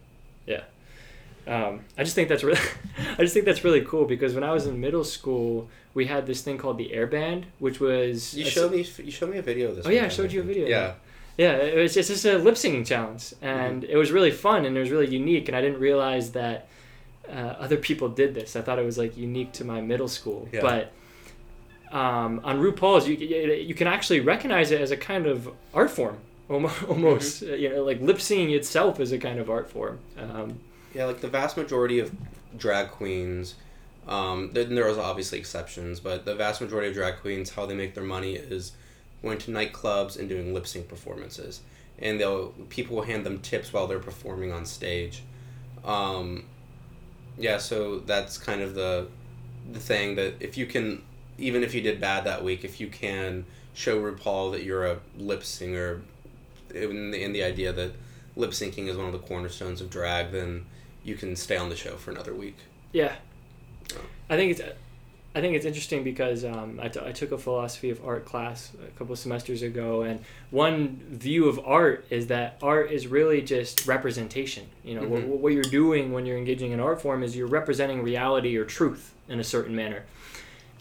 [1.48, 2.60] Um, I just think that's really,
[3.18, 6.26] I just think that's really cool because when I was in middle school, we had
[6.26, 9.42] this thing called the Air Band, which was You showed me you showed me a
[9.42, 9.86] video of this.
[9.86, 10.68] Oh, yeah, I showed you a video.
[10.68, 10.94] Yeah.
[11.38, 13.92] Yeah, it was it's just a lip syncing challenge, and Mm-hmm.
[13.92, 15.48] it was really fun and it was really unique.
[15.50, 16.68] And I didn't realize that
[17.30, 18.56] uh, other people did this.
[18.56, 20.48] I thought it was like unique to my middle school.
[20.54, 20.62] Yeah.
[20.62, 20.92] But
[21.92, 26.18] um, on RuPaul's, you you can actually recognize it as a kind of art form,
[26.50, 27.44] almost.
[27.44, 27.62] Mm-hmm.
[27.62, 30.00] You know, like lip syncing itself is a kind of art form.
[30.18, 30.60] Um,
[30.96, 32.10] Yeah, like the vast majority of
[32.58, 33.56] drag queens,
[34.08, 37.76] um, then there was obviously exceptions, but the vast majority of drag queens, how they
[37.76, 38.72] make their money is
[39.22, 41.60] going to nightclubs and doing lip sync performances,
[42.00, 45.22] and they'll people will hand them tips while they're performing on stage.
[45.84, 46.46] Um,
[47.38, 49.08] yeah, so that's kind of the
[49.74, 51.02] the thing that if you can,
[51.38, 53.44] even if you did bad that week, if you can
[53.74, 56.04] show RuPaul that you're a lip syncer,
[56.74, 57.92] in the, in the idea that
[58.38, 60.66] lip syncing is one of the cornerstones of drag, then
[61.06, 62.58] you can stay on the show for another week.
[62.92, 63.16] Yeah,
[64.30, 64.62] I think it's
[65.36, 68.72] I think it's interesting because um, I, t- I took a philosophy of art class
[68.82, 73.42] a couple of semesters ago, and one view of art is that art is really
[73.42, 74.64] just representation.
[74.86, 75.10] You know, Mhm.
[75.28, 78.64] what, what you're doing when you're engaging in art form is you're representing reality or
[78.66, 80.04] truth in a certain manner,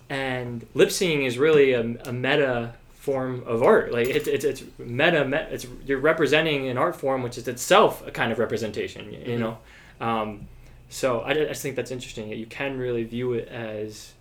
[0.08, 3.92] and lip syncing is really a, a meta form of art.
[3.92, 5.24] Like it's it's it's meta.
[5.24, 9.12] Me, it's you're representing an art form which is itself a kind of representation.
[9.12, 9.38] You, Mhm.
[9.40, 9.58] know.
[10.00, 10.48] Um,
[10.88, 12.28] so I, I just think that's interesting.
[12.30, 14.12] that You can really view it as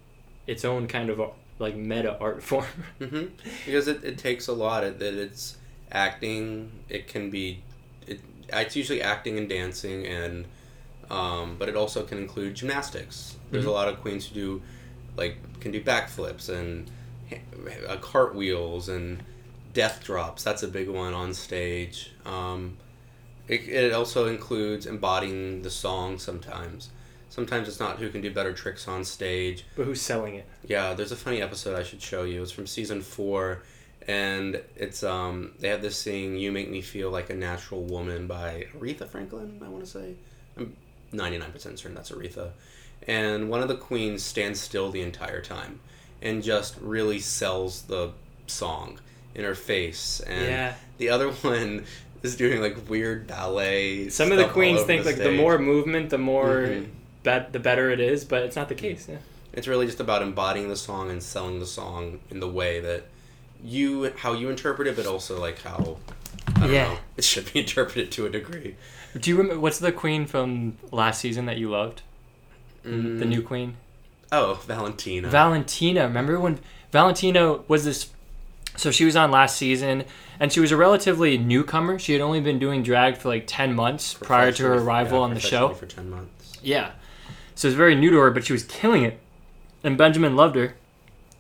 [0.48, 1.22] its own kind of
[1.60, 2.66] like meta art form.
[3.00, 3.26] hmm
[3.66, 4.84] Because it, it takes a lot.
[4.84, 5.58] It, that it's
[5.92, 6.72] acting.
[6.90, 7.62] It can be.
[8.08, 8.20] It,
[8.52, 10.46] it's usually acting and dancing, and
[11.10, 13.36] um, but it also can include gymnastics.
[13.52, 13.70] There's Mhm.
[13.70, 14.62] a lot of queens who do
[15.16, 16.90] like can do backflips and
[17.88, 19.22] uh, cartwheels and
[19.74, 20.44] death drops.
[20.44, 22.12] That's a big one on stage.
[22.26, 22.78] Um,
[23.48, 26.90] it, it also includes embodying the song sometimes.
[27.30, 29.66] Sometimes it's not who can do better tricks on stage.
[29.76, 30.46] but who's selling it?
[30.68, 32.44] Yeah, there's a funny episode I should show you.
[32.44, 33.64] It's from season four,
[34.08, 38.28] and it's um they have this sing "You Make Me Feel Like a Natural Woman"
[38.28, 39.60] by Aretha Franklin.
[39.66, 40.14] I want to say
[40.58, 40.76] I'm
[41.12, 42.52] ninety nine percent certain that's Aretha,
[43.08, 45.80] and one of the queens stands still the entire time
[46.22, 48.12] and just really sells the
[48.48, 49.00] song
[49.36, 50.74] in her face, and Yeah.
[51.00, 51.86] the other one
[52.24, 54.10] is doing like weird ballet.
[54.10, 56.68] Some of the stuff all queens over think the like the more movement, the more
[56.68, 56.88] Mhm.
[57.24, 59.08] bet the better it is, but it's not the case.
[59.10, 59.18] Yeah.
[59.54, 63.04] It's really just about embodying the song and selling the song in the way that
[63.64, 65.98] you how you interpret it, but also like how
[66.56, 66.84] I don't Yeah.
[66.90, 68.76] know, it should be interpreted to a degree.
[69.20, 72.02] Do you remember what's the queen from last season that you loved?
[72.84, 73.28] The Mm.
[73.28, 73.76] new queen,
[74.32, 75.30] Oh, Valentina.
[75.30, 76.04] Valentina.
[76.08, 76.60] Remember when
[76.92, 78.08] Valentina was this?
[78.76, 80.06] So she was on last season,
[80.40, 82.00] and she was a relatively newcomer.
[82.00, 85.24] She had only been doing drag for like ten months prior to her arrival yeah,
[85.24, 85.70] on the show.
[85.74, 86.58] for ten months.
[86.62, 86.92] Yeah.
[87.56, 89.20] So it was very new to her, but she was killing it.
[89.84, 90.76] And Benjamin loved her.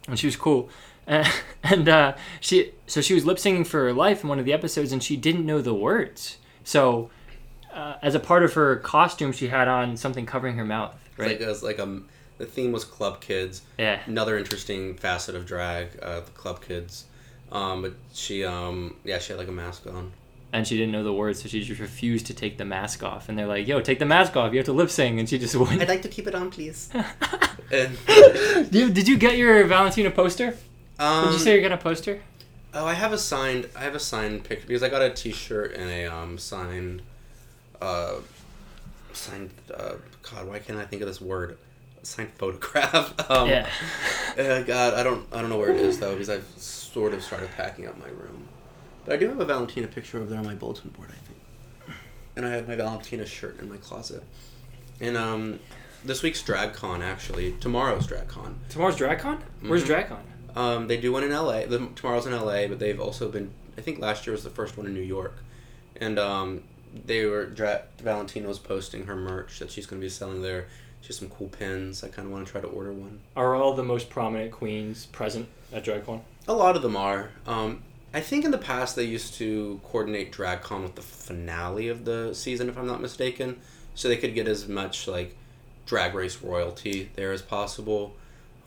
[0.07, 0.69] And she was cool.
[1.05, 1.27] And,
[1.63, 4.53] and uh, she so she was lip syncing for her life in one of the
[4.53, 6.37] episodes and she didn't know the words.
[6.63, 7.09] So
[7.73, 11.19] uh, as a part of her costume she had on something covering her mouth, It's
[11.19, 11.31] right?
[11.31, 12.07] Like it was like um
[12.37, 13.63] the theme was club kids.
[13.77, 13.99] yeah.
[14.05, 17.03] Another interesting facet of drag, uh, the club kids.
[17.53, 20.11] Um, but she um yeah she had like a mask on.
[20.51, 23.27] And she didn't know the words, so she just refused to take the mask off.
[23.29, 24.51] And they're like, "Yo, take the mask off.
[24.53, 25.81] You have to lip sync." And she just wouldn't.
[25.81, 26.89] I'd like to keep it on, please.
[27.71, 27.97] and,
[28.71, 30.55] Did did you get your Valentina poster?
[30.99, 32.21] um, Did you say you're gonna poster?
[32.75, 33.67] Oh, I have a signed.
[33.75, 37.01] I have a signed picture because I got a T-shirt and a um signed,
[37.81, 38.15] uh,
[39.13, 39.51] signed.
[39.73, 39.95] Uh,
[40.31, 41.57] God, why can't I think of this word?
[42.03, 43.13] Signed photograph.
[43.29, 43.69] Um, yeah.
[44.37, 45.25] uh, God, I don't.
[45.31, 46.45] I don't know where it is though because I've
[46.93, 48.47] sort of started packing up my room.
[49.05, 51.09] But I do have a Valentina picture over there on my bulletin board.
[51.09, 51.97] I think,
[52.35, 54.23] and I have my Valentina shirt in my closet.
[55.01, 55.59] And um,
[56.05, 58.55] this week's DragCon actually tomorrow's DragCon.
[58.69, 59.39] Tomorrow's DragCon.
[59.61, 60.07] Where's Mhm.
[60.07, 60.57] DragCon?
[60.57, 61.65] Um, they do one in LA.
[61.65, 63.51] The, tomorrow's in LA, but they've also been.
[63.75, 65.37] I think last year was the first one in New York,
[65.97, 66.63] and um,
[67.05, 67.47] they were.
[67.47, 70.67] Dra- Valentina was posting her merch that she's going to be selling there.
[71.07, 72.03] Has some cool pins.
[72.03, 73.19] I kind of want to try to order one.
[73.35, 76.21] Are all the most prominent queens present at DragCon?
[76.47, 77.31] A lot of them are.
[77.45, 77.83] Um,
[78.13, 82.33] I think in the past they used to coordinate DragCon with the finale of the
[82.33, 83.59] season, if I'm not mistaken,
[83.95, 85.35] so they could get as much like
[85.85, 88.15] drag race royalty there as possible.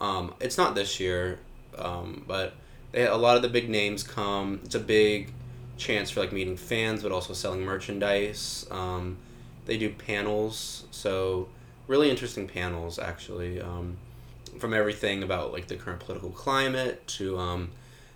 [0.01, 1.39] Um, it's not this year,
[1.79, 2.53] um, but
[2.93, 4.61] they, a lot of the big names come.
[4.65, 5.33] It's a big
[5.79, 8.67] chance for like meeting fans, but also selling merchandise.
[8.71, 9.17] Um,
[9.65, 11.49] they do panels, so
[11.87, 13.61] really interesting panels actually.
[13.61, 13.97] Um,
[14.59, 17.71] from everything about like the current political climate to um,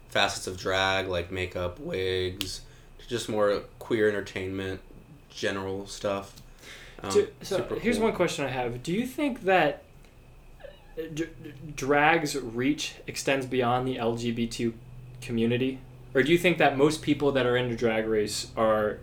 [0.08, 2.62] facets of drag like makeup, wigs,
[2.98, 4.80] to just more queer entertainment,
[5.28, 6.34] general stuff.
[7.02, 8.06] Um, Do- so here's cool.
[8.06, 9.82] one question I have: Do you think that
[10.62, 11.28] uh, d-
[11.76, 14.72] drag's reach extends beyond the LGBT
[15.20, 15.78] community,
[16.14, 18.98] or do you think that most people that are into drag race are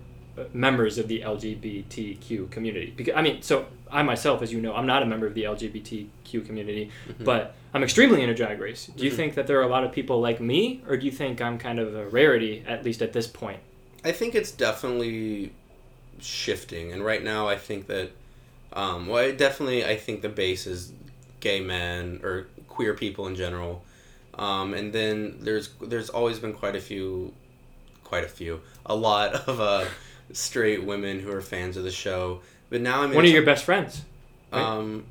[0.54, 2.94] members of the LGBTQ community?
[2.96, 5.44] Because I mean, so I myself, as you know, I'm not a member of the
[5.44, 7.24] LGBTQ community, Mm-hmm.
[7.24, 8.90] but I'm extremely into drag race.
[8.96, 9.16] Do you Mhm.
[9.16, 11.58] think that there are a lot of people like me, or do you think I'm
[11.58, 13.60] kind of a rarity, at least at this point?
[14.04, 15.52] I think it's definitely
[16.20, 18.12] shifting, and right now I think that,
[18.74, 20.92] um, well, I definitely I think the base is
[21.40, 23.84] gay men or queer people in general,
[24.36, 27.34] um, and then there's there's always been quite a few,
[28.04, 29.86] quite a few, a lot of uh,
[30.34, 32.41] straight women who are fans of the show.
[32.69, 34.01] But now I'm One of your best friends.
[34.51, 34.61] right?
[34.61, 35.05] um,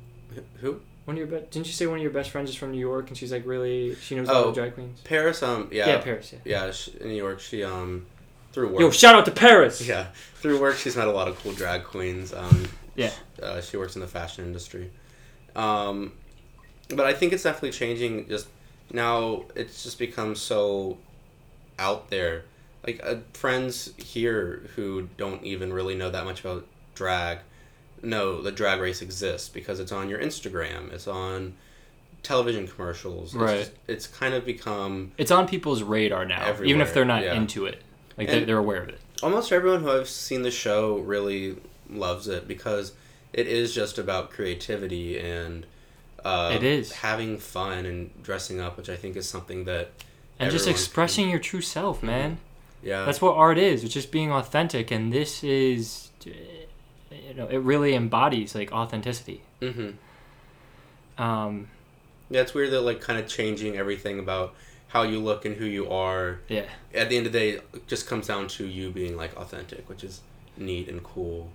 [0.61, 2.71] who One of your be- didn't you say one of your best friends is from
[2.71, 4.47] New York and she's like really she knows all Oh.
[4.49, 4.99] the drag queens?
[5.01, 6.33] Paris um yeah Yeah, Paris.
[6.33, 6.39] Yeah.
[6.65, 8.05] yeah she, in New York she um
[8.51, 9.81] through work Yo, shout out to Paris.
[9.87, 13.11] yeah through work she's met a lot of cool drag queens um Yeah.
[13.41, 14.91] uh, she works in the fashion industry
[15.55, 16.11] um
[16.89, 18.47] but i think it's definitely changing just
[18.91, 20.97] now it's just become so
[21.79, 22.43] out there
[22.87, 26.65] like uh, friends here who don't even really know that much about
[26.95, 27.39] drag
[28.01, 31.53] know the drag race exists because it's on your instagram it's on
[32.23, 33.59] television commercials it's, Right.
[33.59, 37.35] just- it's kind of become It's on people's radar now, even if they're not yeah.
[37.35, 37.81] into it.
[38.17, 38.99] Like they're, they're aware of it.
[39.21, 41.57] almost everyone who I've seen the show really
[41.89, 42.93] loves it because
[43.33, 45.65] it is just about creativity and
[46.25, 46.91] uh, It is.
[46.91, 49.91] having fun and dressing up, which I think is something that
[50.39, 52.39] And just expressing your true self, man.
[52.83, 53.83] Yeah, That's what art is.
[53.83, 59.41] It's just being authentic, and this is, you know, it really embodies like authenticity.
[59.61, 59.91] hmm
[61.17, 61.67] Um,
[62.29, 62.41] yeah.
[62.41, 64.53] It's weird that like kind of changing everything about
[64.89, 66.39] how you look and who you are.
[66.47, 66.65] yeah.
[66.93, 69.87] At the end of the day, it just comes down to you being like authentic,
[69.89, 70.21] which is
[70.55, 71.49] neat and cool.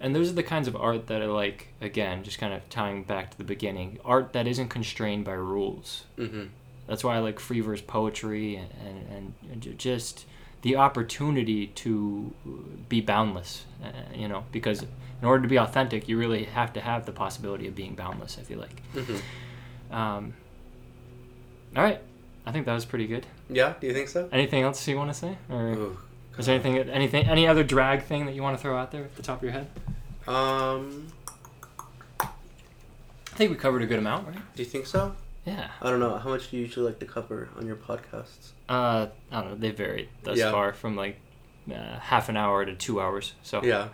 [0.00, 3.04] And those are the kinds of art that are like, again, just kind of tying
[3.04, 6.04] back to the beginning, art that isn't constrained by rules.
[6.16, 6.44] hmm
[6.86, 8.68] That's why I like free verse poetry and,
[9.10, 10.26] and, and just
[10.64, 12.32] the opportunity to
[12.88, 16.80] be boundless, uh, you know, because in order to be authentic, you really have to
[16.80, 18.82] have the possibility of being boundless, I feel like.
[18.94, 19.20] Mhm.
[19.94, 20.32] Um,
[21.76, 22.00] all right.
[22.46, 23.26] I think that was pretty good.
[23.50, 24.26] Yeah, do you think so?
[24.32, 25.36] Anything else you want to say?
[25.50, 25.98] Or Ooh,
[26.38, 29.04] is there anything, anything, any other drag thing that you want to throw out there
[29.04, 29.66] at the top of your head?
[30.26, 31.08] Um,
[32.20, 34.54] I think we covered a good amount, right?
[34.56, 35.14] do you think so?
[35.44, 35.68] Yeah.
[35.82, 36.16] I don't know.
[36.18, 38.52] How much do you usually like to cover on your podcasts?
[38.68, 39.56] Uh, I don't know.
[39.56, 40.50] They varied thus Yeah.
[40.50, 41.18] far from like
[41.70, 43.34] uh, half an hour to two hours.
[43.42, 43.88] So Yeah.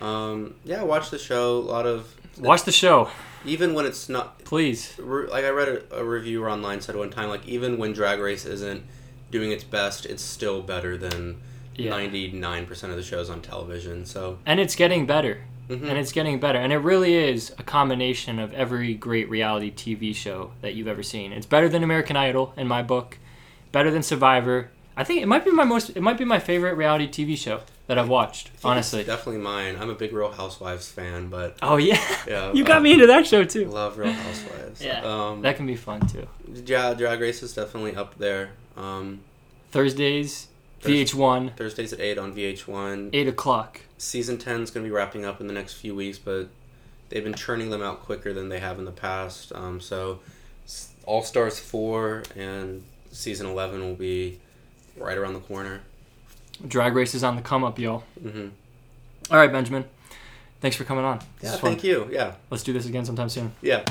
[0.00, 1.56] Um, yeah, watch the show.
[1.58, 3.08] A lot of watch the show,
[3.46, 4.94] even when it's not please.
[4.98, 8.18] re- like I read a, a reviewer online said one time like even when Drag
[8.20, 8.82] Race isn't
[9.30, 11.40] doing its best, it's still better than
[11.78, 14.04] ninety nine percent of the shows on television.
[14.04, 15.44] So And it's getting better.
[15.68, 15.88] Mhm.
[15.88, 16.58] And it's getting better.
[16.58, 21.02] And it really is a combination of every great reality TV show that you've ever
[21.02, 21.32] seen.
[21.32, 23.18] It's better than American Idol in my book.
[23.72, 24.70] Better than Survivor.
[24.96, 25.90] I think it might be my most.
[25.90, 28.50] It might be my favorite reality TV show that I've watched.
[28.64, 29.00] Honestly.
[29.00, 29.76] it's definitely mine.
[29.78, 32.00] I'm a big Real Housewives fan, but Oh yeah.
[32.26, 33.66] Yeah, you got uh, me into that show too.
[33.66, 34.82] love Real Housewives.
[34.82, 35.02] Yeah.
[35.04, 36.26] Um, That can be fun too.
[36.64, 38.50] yeah, Drag Race is definitely up there.
[38.76, 39.20] Um,
[39.72, 40.48] Thursdays, Thurs-
[40.88, 43.10] VH1, Thursdays at eight on VH1.
[43.12, 43.80] eight o'clock.
[43.98, 46.48] season 10 is going to be wrapping up in the next few weeks, but
[47.08, 49.52] they've been churning them out quicker than they have in the past.
[49.54, 50.20] Um, so
[51.04, 52.82] All Stars 4 and
[53.12, 54.38] season 11 will be
[54.96, 55.80] right around the corner.
[56.66, 58.04] Drag race is on the come up, y'all.
[58.20, 58.48] hmm
[59.30, 59.84] All right, Benjamin.
[60.60, 61.18] Thanks for coming on.
[61.18, 61.70] This Yeah, is fun.
[61.72, 62.08] thank you.
[62.10, 62.34] Yeah.
[62.50, 63.52] Let's do this again sometime soon.
[63.60, 63.82] Yeah.